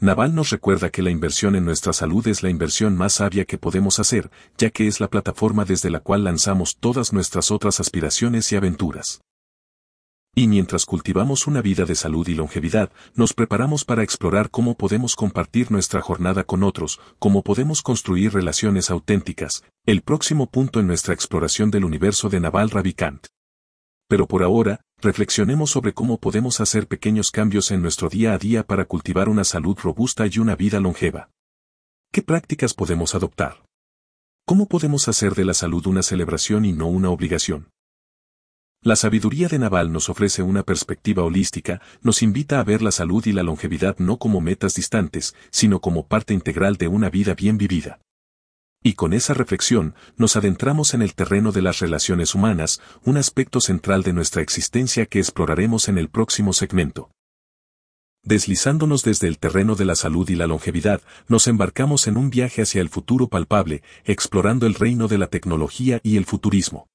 Naval 0.00 0.32
nos 0.32 0.50
recuerda 0.50 0.90
que 0.90 1.02
la 1.02 1.10
inversión 1.10 1.56
en 1.56 1.64
nuestra 1.64 1.92
salud 1.92 2.24
es 2.28 2.44
la 2.44 2.50
inversión 2.50 2.96
más 2.96 3.14
sabia 3.14 3.44
que 3.44 3.58
podemos 3.58 3.98
hacer, 3.98 4.30
ya 4.56 4.70
que 4.70 4.86
es 4.86 5.00
la 5.00 5.10
plataforma 5.10 5.64
desde 5.64 5.90
la 5.90 5.98
cual 5.98 6.22
lanzamos 6.22 6.76
todas 6.76 7.12
nuestras 7.12 7.50
otras 7.50 7.80
aspiraciones 7.80 8.52
y 8.52 8.56
aventuras. 8.56 9.20
Y 10.36 10.46
mientras 10.46 10.86
cultivamos 10.86 11.48
una 11.48 11.62
vida 11.62 11.84
de 11.84 11.96
salud 11.96 12.28
y 12.28 12.34
longevidad, 12.34 12.92
nos 13.16 13.34
preparamos 13.34 13.84
para 13.84 14.04
explorar 14.04 14.50
cómo 14.50 14.76
podemos 14.76 15.16
compartir 15.16 15.72
nuestra 15.72 16.00
jornada 16.00 16.44
con 16.44 16.62
otros, 16.62 17.00
cómo 17.18 17.42
podemos 17.42 17.82
construir 17.82 18.32
relaciones 18.34 18.90
auténticas, 18.90 19.64
el 19.84 20.02
próximo 20.02 20.48
punto 20.48 20.78
en 20.78 20.86
nuestra 20.86 21.12
exploración 21.12 21.72
del 21.72 21.84
universo 21.84 22.28
de 22.28 22.38
Naval 22.38 22.70
Ravikant. 22.70 23.26
Pero 24.06 24.28
por 24.28 24.44
ahora, 24.44 24.80
reflexionemos 25.00 25.70
sobre 25.70 25.94
cómo 25.94 26.18
podemos 26.18 26.60
hacer 26.60 26.88
pequeños 26.88 27.30
cambios 27.30 27.70
en 27.70 27.82
nuestro 27.82 28.08
día 28.08 28.32
a 28.32 28.38
día 28.38 28.66
para 28.66 28.84
cultivar 28.84 29.28
una 29.28 29.44
salud 29.44 29.76
robusta 29.80 30.26
y 30.26 30.38
una 30.38 30.56
vida 30.56 30.80
longeva. 30.80 31.30
¿Qué 32.12 32.22
prácticas 32.22 32.74
podemos 32.74 33.14
adoptar? 33.14 33.64
¿Cómo 34.44 34.66
podemos 34.66 35.08
hacer 35.08 35.34
de 35.34 35.44
la 35.44 35.54
salud 35.54 35.86
una 35.86 36.02
celebración 36.02 36.64
y 36.64 36.72
no 36.72 36.86
una 36.86 37.10
obligación? 37.10 37.68
La 38.80 38.96
sabiduría 38.96 39.48
de 39.48 39.58
Naval 39.58 39.92
nos 39.92 40.08
ofrece 40.08 40.42
una 40.42 40.62
perspectiva 40.62 41.24
holística, 41.24 41.82
nos 42.00 42.22
invita 42.22 42.60
a 42.60 42.64
ver 42.64 42.80
la 42.80 42.92
salud 42.92 43.26
y 43.26 43.32
la 43.32 43.42
longevidad 43.42 43.98
no 43.98 44.18
como 44.18 44.40
metas 44.40 44.74
distantes, 44.74 45.34
sino 45.50 45.80
como 45.80 46.06
parte 46.06 46.32
integral 46.32 46.76
de 46.76 46.88
una 46.88 47.10
vida 47.10 47.34
bien 47.34 47.58
vivida. 47.58 48.00
Y 48.82 48.94
con 48.94 49.12
esa 49.12 49.34
reflexión, 49.34 49.94
nos 50.16 50.36
adentramos 50.36 50.94
en 50.94 51.02
el 51.02 51.14
terreno 51.14 51.50
de 51.50 51.62
las 51.62 51.80
relaciones 51.80 52.34
humanas, 52.34 52.80
un 53.04 53.16
aspecto 53.16 53.60
central 53.60 54.02
de 54.02 54.12
nuestra 54.12 54.40
existencia 54.40 55.06
que 55.06 55.18
exploraremos 55.18 55.88
en 55.88 55.98
el 55.98 56.08
próximo 56.08 56.52
segmento. 56.52 57.10
Deslizándonos 58.22 59.02
desde 59.02 59.26
el 59.26 59.38
terreno 59.38 59.74
de 59.74 59.84
la 59.84 59.94
salud 59.94 60.28
y 60.28 60.34
la 60.34 60.46
longevidad, 60.46 61.00
nos 61.28 61.46
embarcamos 61.48 62.06
en 62.06 62.16
un 62.16 62.30
viaje 62.30 62.62
hacia 62.62 62.80
el 62.80 62.88
futuro 62.88 63.28
palpable, 63.28 63.82
explorando 64.04 64.66
el 64.66 64.74
reino 64.74 65.08
de 65.08 65.18
la 65.18 65.28
tecnología 65.28 66.00
y 66.02 66.16
el 66.16 66.24
futurismo. 66.24 66.88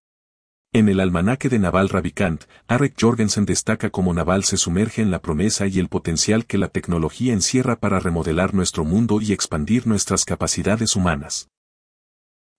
En 0.74 0.90
el 0.90 1.00
almanaque 1.00 1.50
de 1.50 1.60
Naval 1.60 1.90
Ravikant, 1.90 2.46
Arek 2.68 2.96
Jorgensen 3.00 3.46
destaca 3.46 3.90
cómo 3.90 4.14
Naval 4.14 4.44
se 4.44 4.58
sumerge 4.58 5.02
en 5.02 5.12
la 5.12 5.22
promesa 5.22 5.68
y 5.68 5.80
el 5.80 5.88
potencial 5.88 6.46
que 6.46 6.58
la 6.58 6.68
tecnología 6.68 7.34
encierra 7.34 7.76
para 7.76 8.00
remodelar 8.00 8.54
nuestro 8.54 8.84
mundo 8.84 9.22
y 9.22 9.34
expandir 9.34 9.86
nuestras 9.86 10.26
capacidades 10.26 10.96
humanas. 10.96 11.50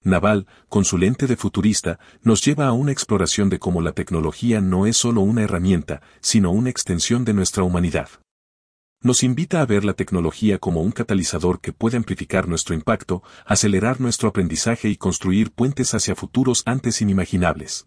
Naval, 0.04 0.46
con 0.68 0.84
su 0.84 0.98
lente 0.98 1.26
de 1.26 1.36
futurista, 1.36 1.98
nos 2.22 2.44
lleva 2.44 2.66
a 2.66 2.72
una 2.72 2.92
exploración 2.92 3.48
de 3.48 3.58
cómo 3.58 3.80
la 3.80 3.92
tecnología 3.92 4.60
no 4.60 4.86
es 4.86 4.98
solo 4.98 5.22
una 5.22 5.42
herramienta, 5.42 6.02
sino 6.20 6.52
una 6.52 6.70
extensión 6.70 7.24
de 7.24 7.32
nuestra 7.32 7.62
humanidad. 7.62 8.08
Nos 9.00 9.22
invita 9.22 9.60
a 9.60 9.66
ver 9.66 9.84
la 9.84 9.94
tecnología 9.94 10.58
como 10.58 10.82
un 10.82 10.92
catalizador 10.92 11.60
que 11.60 11.72
puede 11.72 11.96
amplificar 11.96 12.48
nuestro 12.48 12.74
impacto, 12.74 13.22
acelerar 13.44 14.00
nuestro 14.00 14.28
aprendizaje 14.28 14.88
y 14.88 14.96
construir 14.96 15.52
puentes 15.52 15.94
hacia 15.94 16.14
futuros 16.14 16.62
antes 16.66 17.00
inimaginables. 17.00 17.86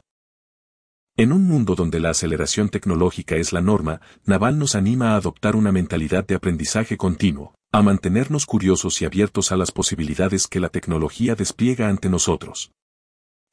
En 1.15 1.31
un 1.31 1.45
mundo 1.45 1.73
donde 1.73 1.99
la 1.99 2.11
aceleración 2.11 2.69
tecnológica 2.69 3.35
es 3.35 3.51
la 3.51 3.61
norma, 3.61 4.01
Naval 4.25 4.59
nos 4.59 4.75
anima 4.75 5.13
a 5.13 5.15
adoptar 5.15 5.55
una 5.55 5.71
mentalidad 5.71 6.25
de 6.25 6.35
aprendizaje 6.35 6.97
continuo, 6.97 7.55
a 7.77 7.83
mantenernos 7.83 8.47
curiosos 8.47 9.03
y 9.03 9.05
abiertos 9.05 9.51
a 9.51 9.55
las 9.55 9.71
posibilidades 9.71 10.47
que 10.47 10.59
la 10.59 10.69
tecnología 10.69 11.35
despliega 11.35 11.89
ante 11.89 12.09
nosotros. 12.09 12.71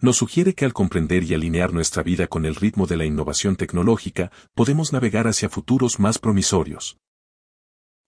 Nos 0.01 0.17
sugiere 0.17 0.55
que 0.55 0.65
al 0.65 0.73
comprender 0.73 1.25
y 1.25 1.35
alinear 1.35 1.75
nuestra 1.75 2.03
vida 2.03 2.27
con 2.27 2.47
el 2.47 2.55
ritmo 2.55 2.87
de 2.87 2.97
la 2.97 3.05
innovación 3.05 3.57
tecnológica, 3.57 4.33
podemos 4.55 4.95
navegar 4.95 5.27
hacia 5.27 5.51
futuros 5.51 6.01
más 6.01 6.19
promisorios. 6.19 6.97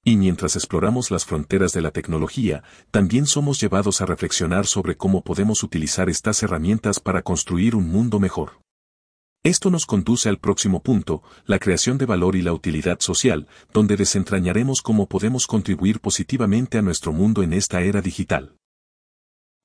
Y 0.06 0.16
mientras 0.16 0.56
exploramos 0.56 1.10
las 1.10 1.26
fronteras 1.26 1.74
de 1.74 1.82
la 1.82 1.90
tecnología, 1.90 2.62
también 2.90 3.26
somos 3.26 3.60
llevados 3.60 4.00
a 4.00 4.06
reflexionar 4.06 4.66
sobre 4.66 4.96
cómo 4.96 5.22
podemos 5.22 5.62
utilizar 5.62 6.08
estas 6.08 6.42
herramientas 6.42 6.98
para 6.98 7.20
construir 7.20 7.74
un 7.74 7.90
mundo 7.90 8.20
mejor. 8.20 8.65
Esto 9.44 9.70
nos 9.70 9.86
conduce 9.86 10.28
al 10.28 10.38
próximo 10.38 10.82
punto, 10.82 11.22
la 11.44 11.58
creación 11.58 11.98
de 11.98 12.06
valor 12.06 12.34
y 12.36 12.42
la 12.42 12.52
utilidad 12.52 13.00
social, 13.00 13.46
donde 13.72 13.96
desentrañaremos 13.96 14.82
cómo 14.82 15.06
podemos 15.06 15.46
contribuir 15.46 16.00
positivamente 16.00 16.78
a 16.78 16.82
nuestro 16.82 17.12
mundo 17.12 17.42
en 17.42 17.52
esta 17.52 17.82
era 17.82 18.02
digital. 18.02 18.56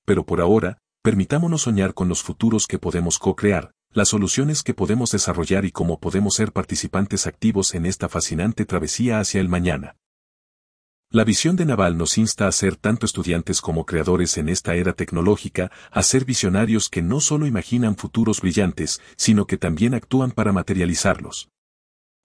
Pero 0.06 0.26
por 0.26 0.42
ahora, 0.42 0.78
permitámonos 1.02 1.64
soñar 1.64 1.94
con 1.94 2.10
los 2.10 2.22
futuros 2.22 2.68
que 2.68 2.80
podemos 2.80 3.18
co-crear, 3.18 3.72
las 3.94 4.10
soluciones 4.10 4.64
que 4.64 4.74
podemos 4.74 5.12
desarrollar 5.12 5.66
y 5.66 5.72
cómo 5.72 6.00
podemos 6.00 6.36
ser 6.36 6.52
participantes 6.52 7.28
activos 7.28 7.74
en 7.74 7.86
esta 7.86 8.08
fascinante 8.08 8.66
travesía 8.66 9.20
hacia 9.20 9.42
el 9.42 9.50
mañana. 9.50 9.98
La 11.14 11.26
visión 11.26 11.58
de 11.58 11.66
Naval 11.66 11.98
nos 11.98 12.18
insta 12.18 12.48
a 12.48 12.52
ser 12.54 12.78
tanto 12.78 13.06
estudiantes 13.06 13.60
como 13.60 13.86
creadores 13.86 14.38
en 14.38 14.48
esta 14.48 14.76
era 14.76 14.94
tecnológica, 14.94 15.70
a 15.92 16.04
ser 16.04 16.24
visionarios 16.24 16.88
que 16.88 17.02
no 17.02 17.20
solo 17.20 17.46
imaginan 17.46 17.98
futuros 17.98 18.40
brillantes, 18.40 19.02
sino 19.18 19.46
que 19.46 19.58
también 19.58 19.94
actúan 19.94 20.32
para 20.32 20.54
materializarlos. 20.54 21.50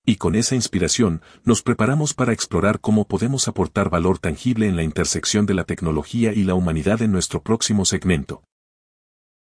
Y 0.04 0.18
con 0.18 0.36
esa 0.36 0.54
inspiración, 0.54 1.20
nos 1.42 1.62
preparamos 1.62 2.14
para 2.14 2.32
explorar 2.32 2.78
cómo 2.78 3.08
podemos 3.08 3.48
aportar 3.48 3.90
valor 3.90 4.20
tangible 4.20 4.68
en 4.68 4.76
la 4.76 4.84
intersección 4.84 5.46
de 5.46 5.54
la 5.54 5.64
tecnología 5.64 6.32
y 6.32 6.44
la 6.44 6.54
humanidad 6.54 7.02
en 7.02 7.10
nuestro 7.10 7.42
próximo 7.42 7.86
segmento. 7.86 8.44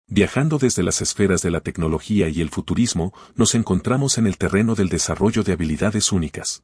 Viajando 0.06 0.58
desde 0.58 0.82
las 0.82 1.00
esferas 1.00 1.40
de 1.40 1.50
la 1.50 1.60
tecnología 1.60 2.28
y 2.28 2.42
el 2.42 2.50
futurismo, 2.50 3.14
nos 3.36 3.54
encontramos 3.54 4.18
en 4.18 4.26
el 4.26 4.36
terreno 4.36 4.74
del 4.74 4.90
desarrollo 4.90 5.44
de 5.44 5.54
habilidades 5.54 6.12
únicas. 6.12 6.62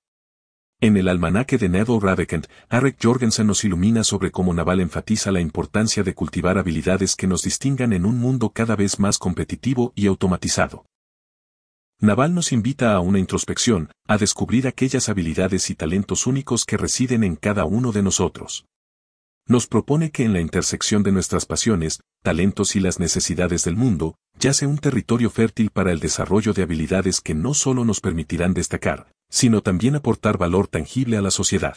En 0.78 0.98
el 0.98 1.08
almanaque 1.08 1.56
de 1.56 1.70
Neville 1.70 2.00
Ravekent, 2.00 2.48
Arek 2.68 2.98
Jorgensen 3.02 3.46
nos 3.46 3.64
ilumina 3.64 4.04
sobre 4.04 4.30
cómo 4.30 4.52
Naval 4.52 4.80
enfatiza 4.80 5.32
la 5.32 5.40
importancia 5.40 6.02
de 6.02 6.12
cultivar 6.12 6.58
habilidades 6.58 7.16
que 7.16 7.26
nos 7.26 7.40
distingan 7.40 7.94
en 7.94 8.04
un 8.04 8.18
mundo 8.18 8.50
cada 8.50 8.76
vez 8.76 8.98
más 8.98 9.16
competitivo 9.16 9.94
y 9.96 10.06
automatizado. 10.06 10.84
Naval 11.98 12.34
nos 12.34 12.52
invita 12.52 12.92
a 12.92 13.00
una 13.00 13.18
introspección, 13.18 13.90
a 14.06 14.18
descubrir 14.18 14.66
aquellas 14.66 15.08
habilidades 15.08 15.70
y 15.70 15.74
talentos 15.74 16.26
únicos 16.26 16.66
que 16.66 16.76
residen 16.76 17.24
en 17.24 17.36
cada 17.36 17.64
uno 17.64 17.90
de 17.90 18.02
nosotros. 18.02 18.66
Nos 19.46 19.66
propone 19.68 20.10
que 20.10 20.24
en 20.24 20.34
la 20.34 20.40
intersección 20.40 21.02
de 21.02 21.12
nuestras 21.12 21.46
pasiones, 21.46 22.00
talentos 22.26 22.74
y 22.74 22.80
las 22.80 22.98
necesidades 22.98 23.62
del 23.62 23.76
mundo, 23.76 24.16
yace 24.40 24.66
un 24.66 24.78
territorio 24.78 25.30
fértil 25.30 25.70
para 25.70 25.92
el 25.92 26.00
desarrollo 26.00 26.54
de 26.54 26.64
habilidades 26.64 27.20
que 27.20 27.36
no 27.36 27.54
solo 27.54 27.84
nos 27.84 28.00
permitirán 28.00 28.52
destacar, 28.52 29.12
sino 29.30 29.60
también 29.60 29.94
aportar 29.94 30.36
valor 30.36 30.66
tangible 30.66 31.16
a 31.18 31.22
la 31.22 31.30
sociedad. 31.30 31.76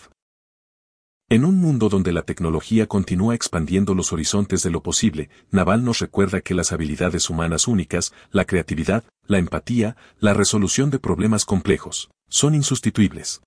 En 1.29 1.45
un 1.45 1.57
mundo 1.57 1.87
donde 1.87 2.11
la 2.11 2.23
tecnología 2.23 2.87
continúa 2.87 3.35
expandiendo 3.35 3.93
los 3.93 4.11
horizontes 4.11 4.63
de 4.63 4.71
lo 4.71 4.81
posible, 4.81 5.29
Naval 5.51 5.85
nos 5.85 5.99
recuerda 5.99 6.41
que 6.41 6.55
las 6.55 6.71
habilidades 6.71 7.29
humanas 7.29 7.67
únicas, 7.67 8.11
la 8.31 8.45
creatividad, 8.45 9.03
la 9.27 9.37
empatía, 9.37 9.97
la 10.19 10.33
resolución 10.33 10.89
de 10.89 10.97
problemas 10.97 11.45
complejos, 11.45 12.09
son 12.27 12.55
insustituibles. 12.55 13.43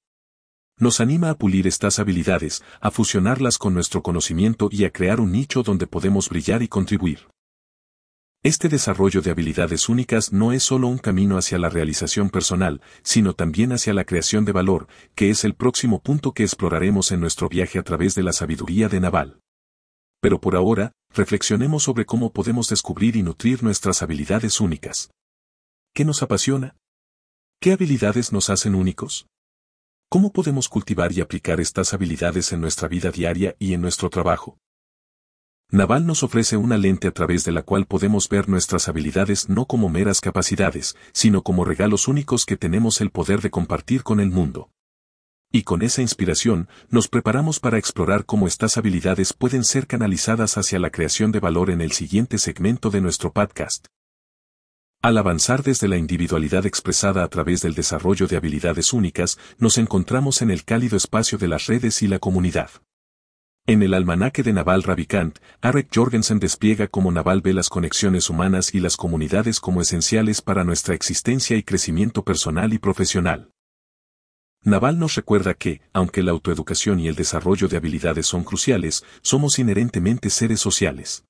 Nos 0.78 1.00
anima 1.00 1.30
a 1.30 1.34
pulir 1.34 1.66
estas 1.66 1.98
habilidades, 1.98 2.64
a 2.80 2.90
fusionarlas 2.90 3.58
con 3.58 3.74
nuestro 3.74 4.02
conocimiento 4.02 4.68
y 4.70 4.84
a 4.84 4.90
crear 4.90 5.20
un 5.20 5.32
nicho 5.32 5.62
donde 5.62 5.86
podemos 5.86 6.28
brillar 6.28 6.62
y 6.62 6.68
contribuir. 6.68 7.28
Este 8.44 8.68
desarrollo 8.68 9.22
de 9.22 9.30
habilidades 9.30 9.88
únicas 9.88 10.32
no 10.32 10.50
es 10.50 10.64
solo 10.64 10.88
un 10.88 10.98
camino 10.98 11.38
hacia 11.38 11.58
la 11.58 11.68
realización 11.68 12.28
personal, 12.28 12.80
sino 13.04 13.34
también 13.34 13.70
hacia 13.70 13.94
la 13.94 14.04
creación 14.04 14.44
de 14.44 14.50
valor, 14.50 14.88
que 15.14 15.30
es 15.30 15.44
el 15.44 15.54
próximo 15.54 16.02
punto 16.02 16.32
que 16.32 16.42
exploraremos 16.42 17.12
en 17.12 17.20
nuestro 17.20 17.48
viaje 17.48 17.78
a 17.78 17.84
través 17.84 18.16
de 18.16 18.24
la 18.24 18.32
sabiduría 18.32 18.88
de 18.88 18.98
Naval. 18.98 19.38
Pero 20.20 20.40
por 20.40 20.56
ahora, 20.56 20.90
reflexionemos 21.14 21.84
sobre 21.84 22.04
cómo 22.04 22.32
podemos 22.32 22.68
descubrir 22.68 23.14
y 23.14 23.22
nutrir 23.22 23.62
nuestras 23.62 24.02
habilidades 24.02 24.60
únicas. 24.60 25.12
¿Qué 25.94 26.04
nos 26.04 26.24
apasiona? 26.24 26.74
¿Qué 27.60 27.70
habilidades 27.70 28.32
nos 28.32 28.50
hacen 28.50 28.74
únicos? 28.74 29.26
¿Cómo 30.12 30.30
podemos 30.30 30.68
cultivar 30.68 31.10
y 31.12 31.22
aplicar 31.22 31.58
estas 31.58 31.94
habilidades 31.94 32.52
en 32.52 32.60
nuestra 32.60 32.86
vida 32.86 33.10
diaria 33.10 33.56
y 33.58 33.72
en 33.72 33.80
nuestro 33.80 34.10
trabajo? 34.10 34.58
Naval 35.70 36.06
nos 36.06 36.22
ofrece 36.22 36.58
una 36.58 36.76
lente 36.76 37.08
a 37.08 37.12
través 37.12 37.46
de 37.46 37.52
la 37.52 37.62
cual 37.62 37.86
podemos 37.86 38.28
ver 38.28 38.46
nuestras 38.46 38.90
habilidades 38.90 39.48
no 39.48 39.64
como 39.64 39.88
meras 39.88 40.20
capacidades, 40.20 40.96
sino 41.14 41.40
como 41.40 41.64
regalos 41.64 42.08
únicos 42.08 42.44
que 42.44 42.58
tenemos 42.58 43.00
el 43.00 43.08
poder 43.08 43.40
de 43.40 43.48
compartir 43.48 44.02
con 44.02 44.20
el 44.20 44.28
mundo. 44.28 44.68
Y 45.50 45.62
con 45.62 45.80
esa 45.80 46.02
inspiración, 46.02 46.68
nos 46.90 47.08
preparamos 47.08 47.58
para 47.58 47.78
explorar 47.78 48.26
cómo 48.26 48.46
estas 48.46 48.76
habilidades 48.76 49.32
pueden 49.32 49.64
ser 49.64 49.86
canalizadas 49.86 50.58
hacia 50.58 50.78
la 50.78 50.90
creación 50.90 51.32
de 51.32 51.40
valor 51.40 51.70
en 51.70 51.80
el 51.80 51.92
siguiente 51.92 52.36
segmento 52.36 52.90
de 52.90 53.00
nuestro 53.00 53.32
podcast. 53.32 53.86
Al 55.02 55.18
avanzar 55.18 55.64
desde 55.64 55.88
la 55.88 55.96
individualidad 55.96 56.64
expresada 56.64 57.24
a 57.24 57.28
través 57.28 57.60
del 57.60 57.74
desarrollo 57.74 58.28
de 58.28 58.36
habilidades 58.36 58.92
únicas, 58.92 59.36
nos 59.58 59.76
encontramos 59.76 60.42
en 60.42 60.52
el 60.52 60.62
cálido 60.62 60.96
espacio 60.96 61.38
de 61.38 61.48
las 61.48 61.66
redes 61.66 62.02
y 62.02 62.06
la 62.06 62.20
comunidad. 62.20 62.70
En 63.66 63.82
el 63.82 63.94
almanaque 63.94 64.44
de 64.44 64.52
Naval 64.52 64.84
Ravikant, 64.84 65.40
Arek 65.60 65.88
Jorgensen 65.92 66.38
despliega 66.38 66.86
cómo 66.86 67.10
Naval 67.10 67.40
ve 67.40 67.52
las 67.52 67.68
conexiones 67.68 68.30
humanas 68.30 68.76
y 68.76 68.78
las 68.78 68.96
comunidades 68.96 69.58
como 69.58 69.80
esenciales 69.80 70.40
para 70.40 70.62
nuestra 70.62 70.94
existencia 70.94 71.56
y 71.56 71.64
crecimiento 71.64 72.22
personal 72.22 72.72
y 72.72 72.78
profesional. 72.78 73.50
Naval 74.62 75.00
nos 75.00 75.16
recuerda 75.16 75.54
que, 75.54 75.80
aunque 75.92 76.22
la 76.22 76.30
autoeducación 76.30 77.00
y 77.00 77.08
el 77.08 77.16
desarrollo 77.16 77.66
de 77.66 77.76
habilidades 77.76 78.26
son 78.26 78.44
cruciales, 78.44 79.04
somos 79.20 79.58
inherentemente 79.58 80.30
seres 80.30 80.60
sociales. 80.60 81.24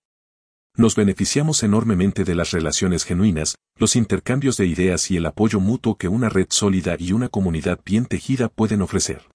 Nos 0.76 0.96
beneficiamos 0.96 1.62
enormemente 1.62 2.24
de 2.24 2.34
las 2.34 2.50
relaciones 2.50 3.04
genuinas, 3.04 3.56
los 3.76 3.96
intercambios 3.96 4.56
de 4.56 4.66
ideas 4.66 5.10
y 5.10 5.16
el 5.16 5.26
apoyo 5.26 5.60
mutuo 5.60 5.96
que 5.96 6.08
una 6.08 6.28
red 6.28 6.46
sólida 6.50 6.96
y 6.98 7.12
una 7.12 7.28
comunidad 7.28 7.80
bien 7.84 8.06
tejida 8.06 8.48
pueden 8.48 8.82
ofrecer 8.82 9.32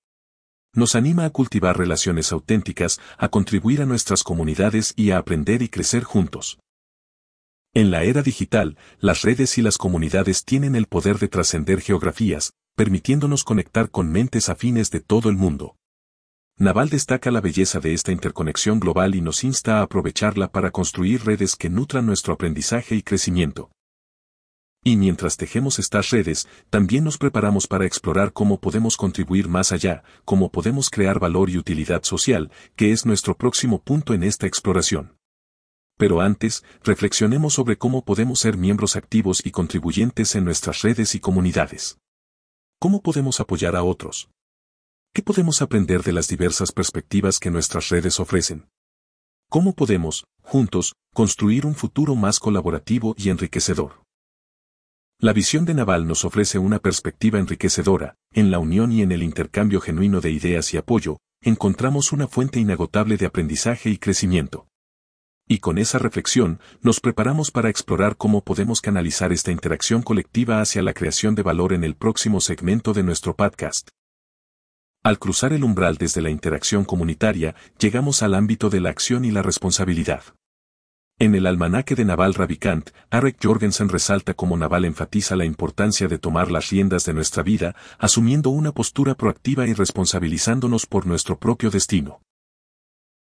nos 0.77 0.93
anima 0.93 1.25
a 1.25 1.31
cultivar 1.31 1.75
relaciones 1.75 2.31
auténticas, 2.31 3.01
a 3.17 3.29
contribuir 3.29 3.81
a 3.81 3.87
nuestras 3.87 4.23
comunidades 4.23 4.93
y 4.95 5.09
a 5.09 5.17
aprender 5.17 5.63
y 5.63 5.69
crecer 5.69 6.03
juntos. 6.03 6.59
En 7.73 7.89
la 7.89 8.03
era 8.03 8.21
digital, 8.21 8.77
las 8.99 9.23
redes 9.23 9.57
y 9.57 9.63
las 9.63 9.77
comunidades 9.79 10.45
tienen 10.45 10.75
el 10.75 10.85
poder 10.85 11.17
de 11.17 11.27
trascender 11.27 11.81
geografías, 11.81 12.53
permitiéndonos 12.75 13.43
conectar 13.43 13.89
con 13.89 14.11
mentes 14.11 14.49
afines 14.49 14.91
de 14.91 14.99
todo 14.99 15.29
el 15.29 15.35
mundo. 15.35 15.75
Naval 16.59 16.89
destaca 16.89 17.29
la 17.29 17.39
belleza 17.39 17.79
de 17.79 17.93
esta 17.93 18.11
interconexión 18.11 18.79
global 18.79 19.13
y 19.13 19.21
nos 19.21 19.43
insta 19.43 19.77
a 19.77 19.83
aprovecharla 19.83 20.51
para 20.51 20.71
construir 20.71 21.23
redes 21.23 21.55
que 21.55 21.69
nutran 21.69 22.07
nuestro 22.07 22.33
aprendizaje 22.33 22.95
y 22.95 23.03
crecimiento. 23.03 23.69
Y 24.83 24.97
mientras 24.97 25.37
tejemos 25.37 25.77
estas 25.77 26.09
redes, 26.09 26.47
también 26.71 27.03
nos 27.03 27.19
preparamos 27.19 27.67
para 27.67 27.85
explorar 27.85 28.33
cómo 28.33 28.59
podemos 28.59 28.97
contribuir 28.97 29.47
más 29.47 29.71
allá, 29.71 30.03
cómo 30.25 30.51
podemos 30.51 30.89
crear 30.89 31.19
valor 31.19 31.51
y 31.51 31.59
utilidad 31.59 32.01
social, 32.01 32.49
que 32.75 32.91
es 32.91 33.05
nuestro 33.05 33.37
próximo 33.37 33.79
punto 33.79 34.15
en 34.15 34.23
esta 34.23 34.47
exploración. 34.47 35.15
Pero 35.95 36.21
antes, 36.21 36.63
reflexionemos 36.83 37.53
sobre 37.53 37.77
cómo 37.77 38.03
podemos 38.03 38.39
ser 38.39 38.57
miembros 38.57 38.95
activos 38.95 39.45
y 39.45 39.51
contribuyentes 39.51 40.33
en 40.33 40.45
nuestras 40.45 40.81
redes 40.81 41.13
y 41.13 41.19
comunidades. 41.19 41.99
¿Cómo 42.79 43.03
podemos 43.03 43.39
apoyar 43.39 43.75
a 43.75 43.83
otros? 43.83 44.31
¿Qué 45.13 45.21
podemos 45.23 45.61
aprender 45.61 46.03
de 46.03 46.13
las 46.13 46.27
diversas 46.27 46.71
perspectivas 46.71 47.39
que 47.39 47.51
nuestras 47.51 47.89
redes 47.89 48.19
ofrecen? 48.19 48.69
¿Cómo 49.49 49.73
podemos, 49.73 50.25
juntos, 50.41 50.93
construir 51.13 51.65
un 51.65 51.73
futuro 51.73 52.15
más 52.15 52.39
colaborativo 52.39 53.15
y 53.17 53.29
enriquecedor? 53.29 54.03
La 55.19 55.33
visión 55.33 55.65
de 55.65 55.73
Naval 55.73 56.05
nos 56.05 56.25
ofrece 56.25 56.59
una 56.59 56.77
perspectiva 56.77 57.39
enriquecedora, 57.39 58.15
en 58.33 58.51
la 58.51 58.59
unión 58.59 58.91
y 58.91 59.01
en 59.01 59.11
el 59.11 59.23
intercambio 59.23 59.81
genuino 59.81 60.21
de 60.21 60.29
ideas 60.29 60.73
y 60.73 60.77
apoyo, 60.77 61.17
encontramos 61.41 62.11
una 62.11 62.27
fuente 62.27 62.59
inagotable 62.59 63.17
de 63.17 63.25
aprendizaje 63.25 63.89
y 63.89 63.97
crecimiento. 63.97 64.67
Y 65.47 65.59
con 65.59 65.77
esa 65.77 65.97
reflexión, 65.97 66.59
nos 66.81 66.99
preparamos 66.99 67.49
para 67.49 67.69
explorar 67.69 68.17
cómo 68.17 68.41
podemos 68.41 68.81
canalizar 68.81 69.31
esta 69.31 69.51
interacción 69.51 70.03
colectiva 70.03 70.61
hacia 70.61 70.83
la 70.83 70.93
creación 70.93 71.35
de 71.35 71.41
valor 71.41 71.73
en 71.73 71.83
el 71.83 71.95
próximo 71.95 72.41
segmento 72.41 72.93
de 72.93 73.03
nuestro 73.03 73.35
podcast. 73.35 73.89
Al 75.07 75.19
cruzar 75.19 75.53
el 75.53 75.63
umbral 75.63 75.95
desde 75.95 76.21
la 76.21 76.29
interacción 76.29 76.83
comunitaria, 76.83 77.55
llegamos 77.79 78.23
al 78.23 78.35
ámbito 78.35 78.69
de 78.69 78.81
la 78.81 78.89
acción 78.89 79.23
y 79.23 79.31
la 79.31 79.41
responsabilidad. 79.41 80.21
En 81.17 81.33
el 81.33 81.47
almanaque 81.47 81.95
de 81.95 82.03
Naval 82.03 82.33
Ravikant, 82.33 82.89
Arek 83.09 83.37
Jorgensen 83.41 83.87
resalta 83.87 84.33
cómo 84.33 84.57
Naval 84.57 84.83
enfatiza 84.83 85.37
la 85.37 85.45
importancia 85.45 86.09
de 86.09 86.17
tomar 86.17 86.51
las 86.51 86.71
riendas 86.71 87.05
de 87.05 87.13
nuestra 87.13 87.41
vida, 87.41 87.73
asumiendo 87.97 88.49
una 88.49 88.73
postura 88.73 89.15
proactiva 89.15 89.65
y 89.65 89.71
responsabilizándonos 89.71 90.85
por 90.85 91.07
nuestro 91.07 91.39
propio 91.39 91.69
destino. 91.69 92.19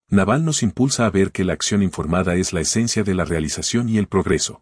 Naval 0.08 0.46
nos 0.46 0.62
impulsa 0.62 1.08
a 1.08 1.10
ver 1.10 1.32
que 1.32 1.44
la 1.44 1.54
acción 1.54 1.82
informada 1.82 2.36
es 2.36 2.54
la 2.54 2.62
esencia 2.62 3.02
de 3.02 3.16
la 3.16 3.26
realización 3.26 3.90
y 3.90 3.98
el 3.98 4.06
progreso. 4.06 4.62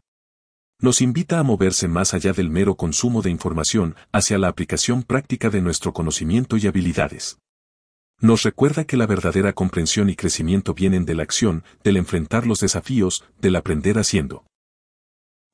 Nos 0.79 1.01
invita 1.01 1.39
a 1.39 1.43
moverse 1.43 1.87
más 1.87 2.13
allá 2.13 2.33
del 2.33 2.49
mero 2.49 2.75
consumo 2.75 3.21
de 3.21 3.29
información 3.29 3.95
hacia 4.11 4.37
la 4.37 4.47
aplicación 4.47 5.03
práctica 5.03 5.49
de 5.49 5.61
nuestro 5.61 5.93
conocimiento 5.93 6.57
y 6.57 6.67
habilidades 6.67 7.37
nos 8.21 8.43
recuerda 8.43 8.83
que 8.83 8.97
la 8.97 9.07
verdadera 9.07 9.53
comprensión 9.53 10.09
y 10.09 10.15
crecimiento 10.15 10.73
vienen 10.73 11.05
de 11.05 11.15
la 11.15 11.23
acción, 11.23 11.63
del 11.83 11.97
enfrentar 11.97 12.45
los 12.45 12.59
desafíos, 12.59 13.23
del 13.39 13.55
aprender 13.55 13.97
haciendo. 13.97 14.45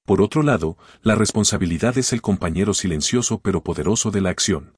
Por 0.06 0.22
otro 0.22 0.44
lado, 0.44 0.78
la 1.02 1.16
responsabilidad 1.16 1.98
es 1.98 2.14
el 2.14 2.22
compañero 2.22 2.74
silencioso 2.74 3.40
pero 3.40 3.64
poderoso 3.64 4.12
de 4.12 4.22
la 4.22 4.30
acción. 4.30 4.76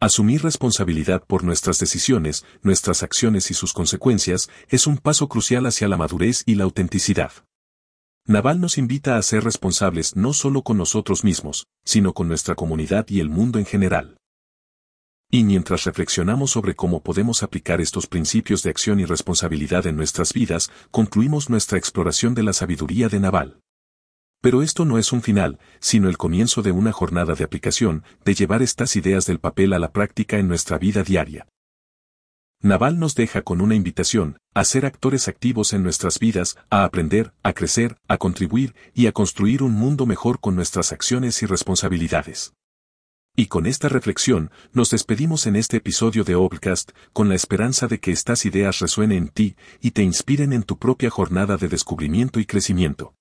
Asumir 0.00 0.42
responsabilidad 0.42 1.24
por 1.26 1.44
nuestras 1.44 1.78
decisiones, 1.78 2.44
nuestras 2.62 3.02
acciones 3.02 3.50
y 3.50 3.54
sus 3.54 3.72
consecuencias 3.72 4.48
es 4.68 4.86
un 4.86 4.98
paso 4.98 5.28
crucial 5.28 5.66
hacia 5.66 5.88
la 5.88 5.96
madurez 5.96 6.44
y 6.46 6.54
la 6.54 6.64
autenticidad. 6.64 7.32
Naval 8.30 8.60
nos 8.60 8.76
invita 8.76 9.16
a 9.16 9.22
ser 9.22 9.42
responsables 9.42 10.14
no 10.14 10.34
solo 10.34 10.60
con 10.60 10.76
nosotros 10.76 11.24
mismos, 11.24 11.66
sino 11.82 12.12
con 12.12 12.28
nuestra 12.28 12.54
comunidad 12.54 13.06
y 13.08 13.20
el 13.20 13.30
mundo 13.30 13.58
en 13.58 13.64
general. 13.64 14.18
Y 15.30 15.44
mientras 15.44 15.84
reflexionamos 15.84 16.50
sobre 16.50 16.74
cómo 16.74 17.02
podemos 17.02 17.42
aplicar 17.42 17.80
estos 17.80 18.06
principios 18.06 18.62
de 18.62 18.68
acción 18.68 19.00
y 19.00 19.06
responsabilidad 19.06 19.86
en 19.86 19.96
nuestras 19.96 20.34
vidas, 20.34 20.70
concluimos 20.90 21.48
nuestra 21.48 21.78
exploración 21.78 22.34
de 22.34 22.42
la 22.42 22.52
sabiduría 22.52 23.08
de 23.08 23.18
Naval. 23.18 23.60
Pero 24.42 24.60
esto 24.60 24.84
no 24.84 24.98
es 24.98 25.10
un 25.10 25.22
final, 25.22 25.58
sino 25.80 26.10
el 26.10 26.18
comienzo 26.18 26.60
de 26.60 26.72
una 26.72 26.92
jornada 26.92 27.32
de 27.32 27.44
aplicación, 27.44 28.04
de 28.26 28.34
llevar 28.34 28.60
estas 28.60 28.94
ideas 28.96 29.24
del 29.24 29.40
papel 29.40 29.72
a 29.72 29.78
la 29.78 29.90
práctica 29.90 30.36
en 30.36 30.48
nuestra 30.48 30.76
vida 30.76 31.02
diaria. 31.02 31.46
Naval 32.60 32.98
nos 32.98 33.14
deja 33.14 33.42
con 33.42 33.60
una 33.60 33.76
invitación, 33.76 34.38
a 34.52 34.64
ser 34.64 34.84
actores 34.84 35.28
activos 35.28 35.72
en 35.72 35.84
nuestras 35.84 36.18
vidas, 36.18 36.56
a 36.70 36.82
aprender, 36.82 37.32
a 37.44 37.52
crecer, 37.52 37.96
a 38.08 38.18
contribuir 38.18 38.74
y 38.94 39.06
a 39.06 39.12
construir 39.12 39.62
un 39.62 39.72
mundo 39.72 40.06
mejor 40.06 40.40
con 40.40 40.56
nuestras 40.56 40.90
acciones 40.90 41.40
y 41.44 41.46
responsabilidades. 41.46 42.54
Y 43.36 43.46
con 43.46 43.66
esta 43.66 43.88
reflexión, 43.88 44.50
nos 44.72 44.90
despedimos 44.90 45.46
en 45.46 45.54
este 45.54 45.76
episodio 45.76 46.24
de 46.24 46.34
Obcast, 46.34 46.90
con 47.12 47.28
la 47.28 47.36
esperanza 47.36 47.86
de 47.86 48.00
que 48.00 48.10
estas 48.10 48.44
ideas 48.44 48.80
resuenen 48.80 49.18
en 49.18 49.28
ti 49.28 49.54
y 49.80 49.92
te 49.92 50.02
inspiren 50.02 50.52
en 50.52 50.64
tu 50.64 50.78
propia 50.78 51.10
jornada 51.10 51.58
de 51.58 51.68
descubrimiento 51.68 52.40
y 52.40 52.46
crecimiento. 52.46 53.14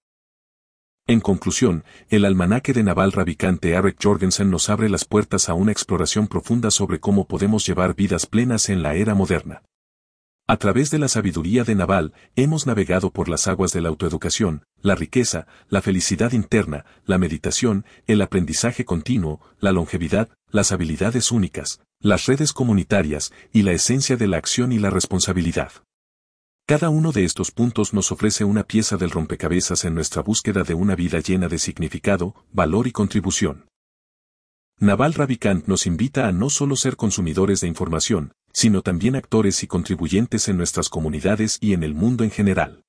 En 1.10 1.22
conclusión, 1.22 1.86
el 2.10 2.26
almanaque 2.26 2.74
de 2.74 2.84
Naval 2.84 3.14
Ravikante 3.14 3.72
Eric 3.72 3.96
Jorgensen 4.04 4.52
nos 4.52 4.70
abre 4.70 4.90
las 4.90 5.06
puertas 5.06 5.48
a 5.48 5.54
una 5.54 5.72
exploración 5.72 6.28
profunda 6.28 6.70
sobre 6.70 7.00
cómo 7.00 7.28
podemos 7.28 7.66
llevar 7.66 7.96
vidas 7.96 8.26
plenas 8.26 8.68
en 8.68 8.84
la 8.84 8.94
era 8.94 9.16
moderna. 9.16 9.64
A 10.50 10.58
través 10.58 10.92
de 10.92 11.00
la 11.00 11.08
sabiduría 11.08 11.64
de 11.64 11.76
Naval, 11.76 12.14
hemos 12.36 12.68
navegado 12.68 13.12
por 13.12 13.30
las 13.30 13.48
aguas 13.48 13.72
de 13.72 13.80
la 13.80 13.88
autoeducación, 13.88 14.64
la 14.82 14.96
riqueza, 14.96 15.48
la 15.70 15.82
felicidad 15.82 16.34
interna, 16.34 16.84
la 17.06 17.18
meditación, 17.18 17.86
el 18.06 18.22
aprendizaje 18.22 18.84
continuo, 18.84 19.40
la 19.60 19.72
longevidad, 19.72 20.28
las 20.52 20.74
habilidades 20.74 21.32
únicas, 21.32 21.80
las 22.02 22.26
redes 22.26 22.52
comunitarias 22.52 23.32
y 23.54 23.62
la 23.62 23.72
esencia 23.72 24.18
de 24.18 24.28
la 24.28 24.38
acción 24.38 24.74
y 24.74 24.80
la 24.80 24.90
responsabilidad. 24.90 25.72
Cada 26.70 26.90
uno 26.90 27.14
de 27.14 27.24
estos 27.24 27.52
puntos 27.52 27.94
nos 27.94 28.12
ofrece 28.12 28.44
una 28.44 28.66
pieza 28.66 28.98
del 28.98 29.10
rompecabezas 29.10 29.86
en 29.86 29.96
nuestra 29.96 30.22
búsqueda 30.22 30.64
de 30.64 30.74
una 30.74 30.96
vida 30.96 31.22
llena 31.22 31.48
de 31.48 31.60
significado, 31.60 32.36
valor 32.52 32.88
y 32.88 32.92
contribución. 32.92 33.70
Naval 34.78 35.14
Ravikant 35.14 35.66
nos 35.68 35.88
invita 35.88 36.28
a 36.28 36.34
no 36.34 36.50
solo 36.50 36.76
ser 36.76 36.98
consumidores 36.98 37.62
de 37.62 37.70
información, 37.70 38.34
sino 38.52 38.82
también 38.82 39.16
actores 39.16 39.64
y 39.64 39.68
contribuyentes 39.68 40.50
en 40.50 40.58
nuestras 40.58 40.90
comunidades 40.90 41.58
y 41.62 41.72
en 41.72 41.84
el 41.84 41.94
mundo 41.94 42.26
en 42.26 42.32
general. 42.32 42.82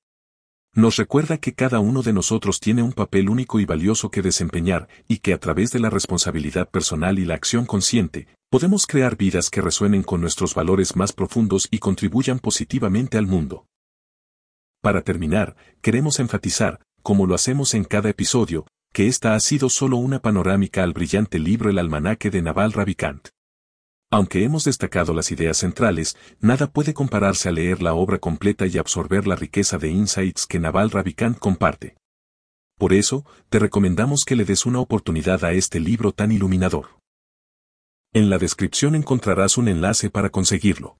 Nos 0.75 0.97
recuerda 0.97 1.37
que 1.37 1.53
cada 1.53 1.79
uno 1.79 2.01
de 2.01 2.11
nosotros 2.11 2.59
tiene 2.59 2.83
un 2.83 2.91
papel 2.91 3.29
único 3.29 3.61
y 3.61 3.65
valioso 3.65 4.11
que 4.11 4.21
desempeñar 4.21 4.89
y 5.07 5.19
que 5.19 5.31
a 5.31 5.39
través 5.39 5.71
de 5.71 5.79
la 5.79 5.89
responsabilidad 5.89 6.69
personal 6.69 7.17
y 7.17 7.23
la 7.23 7.35
acción 7.35 7.65
consciente, 7.65 8.27
podemos 8.49 8.87
crear 8.87 9.15
vidas 9.15 9.49
que 9.51 9.61
resuenen 9.61 10.01
con 10.01 10.21
nuestros 10.21 10.55
valores 10.55 10.95
más 10.95 11.13
profundos 11.13 11.67
y 11.69 11.77
contribuyan 11.77 12.39
positivamente 12.39 13.17
al 13.17 13.27
mundo. 13.27 13.67
Para 14.81 15.03
terminar, 15.03 15.55
queremos 15.81 16.19
enfatizar, 16.19 16.81
como 17.03 17.27
lo 17.27 17.35
hacemos 17.35 17.75
en 17.75 17.83
cada 17.83 18.09
episodio, 18.09 18.65
que 18.91 19.07
esta 19.07 19.35
ha 19.35 19.39
sido 19.39 19.69
solo 19.69 19.97
una 19.97 20.19
panorámica 20.19 20.83
al 20.83 20.93
brillante 20.93 21.37
libro 21.37 21.69
El 21.69 21.77
almanaque 21.77 22.31
de 22.31 22.41
Naval 22.41 22.73
Ravikant. 22.73 23.27
Aunque 24.11 24.43
hemos 24.43 24.63
destacado 24.63 25.13
las 25.13 25.31
ideas 25.31 25.57
centrales, 25.57 26.17
nada 26.39 26.65
puede 26.71 26.95
compararse 26.95 27.49
a 27.49 27.51
leer 27.51 27.83
la 27.83 27.93
obra 27.93 28.17
completa 28.17 28.65
y 28.65 28.79
absorber 28.79 29.27
la 29.27 29.35
riqueza 29.35 29.77
de 29.77 29.89
insights 29.89 30.47
que 30.47 30.59
Naval 30.59 30.89
Ravikant 30.89 31.37
comparte. 31.37 31.97
Por 32.79 32.93
eso, 32.93 33.25
te 33.49 33.59
recomendamos 33.59 34.23
que 34.25 34.35
le 34.35 34.45
des 34.45 34.65
una 34.65 34.79
oportunidad 34.79 35.45
a 35.45 35.51
este 35.51 35.79
libro 35.79 36.13
tan 36.13 36.31
iluminador. 36.31 36.98
En 38.11 38.31
la 38.31 38.39
descripción 38.39 38.95
encontrarás 38.95 39.57
un 39.57 39.67
enlace 39.67 40.09
para 40.09 40.31
conseguirlo. 40.31 40.97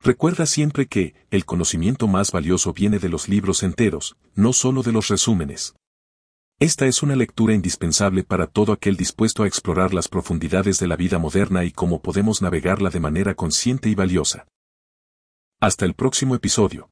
Recuerda 0.00 0.46
siempre 0.46 0.86
que, 0.86 1.14
el 1.30 1.44
conocimiento 1.44 2.08
más 2.08 2.32
valioso 2.32 2.72
viene 2.72 2.98
de 2.98 3.08
los 3.08 3.28
libros 3.28 3.62
enteros, 3.62 4.16
no 4.34 4.52
solo 4.52 4.82
de 4.82 4.90
los 4.90 5.08
resúmenes. 5.08 5.76
Esta 6.58 6.86
es 6.86 7.04
una 7.04 7.14
lectura 7.14 7.54
indispensable 7.54 8.24
para 8.24 8.48
todo 8.48 8.72
aquel 8.72 8.96
dispuesto 8.96 9.44
a 9.44 9.46
explorar 9.46 9.94
las 9.94 10.08
profundidades 10.08 10.80
de 10.80 10.88
la 10.88 10.96
vida 10.96 11.18
moderna 11.18 11.64
y 11.64 11.70
cómo 11.70 12.02
podemos 12.02 12.42
navegarla 12.42 12.90
de 12.90 13.00
manera 13.00 13.34
consciente 13.34 13.88
y 13.88 13.94
valiosa. 13.94 14.46
Hasta 15.60 15.84
el 15.84 15.94
próximo 15.94 16.34
episodio. 16.34 16.90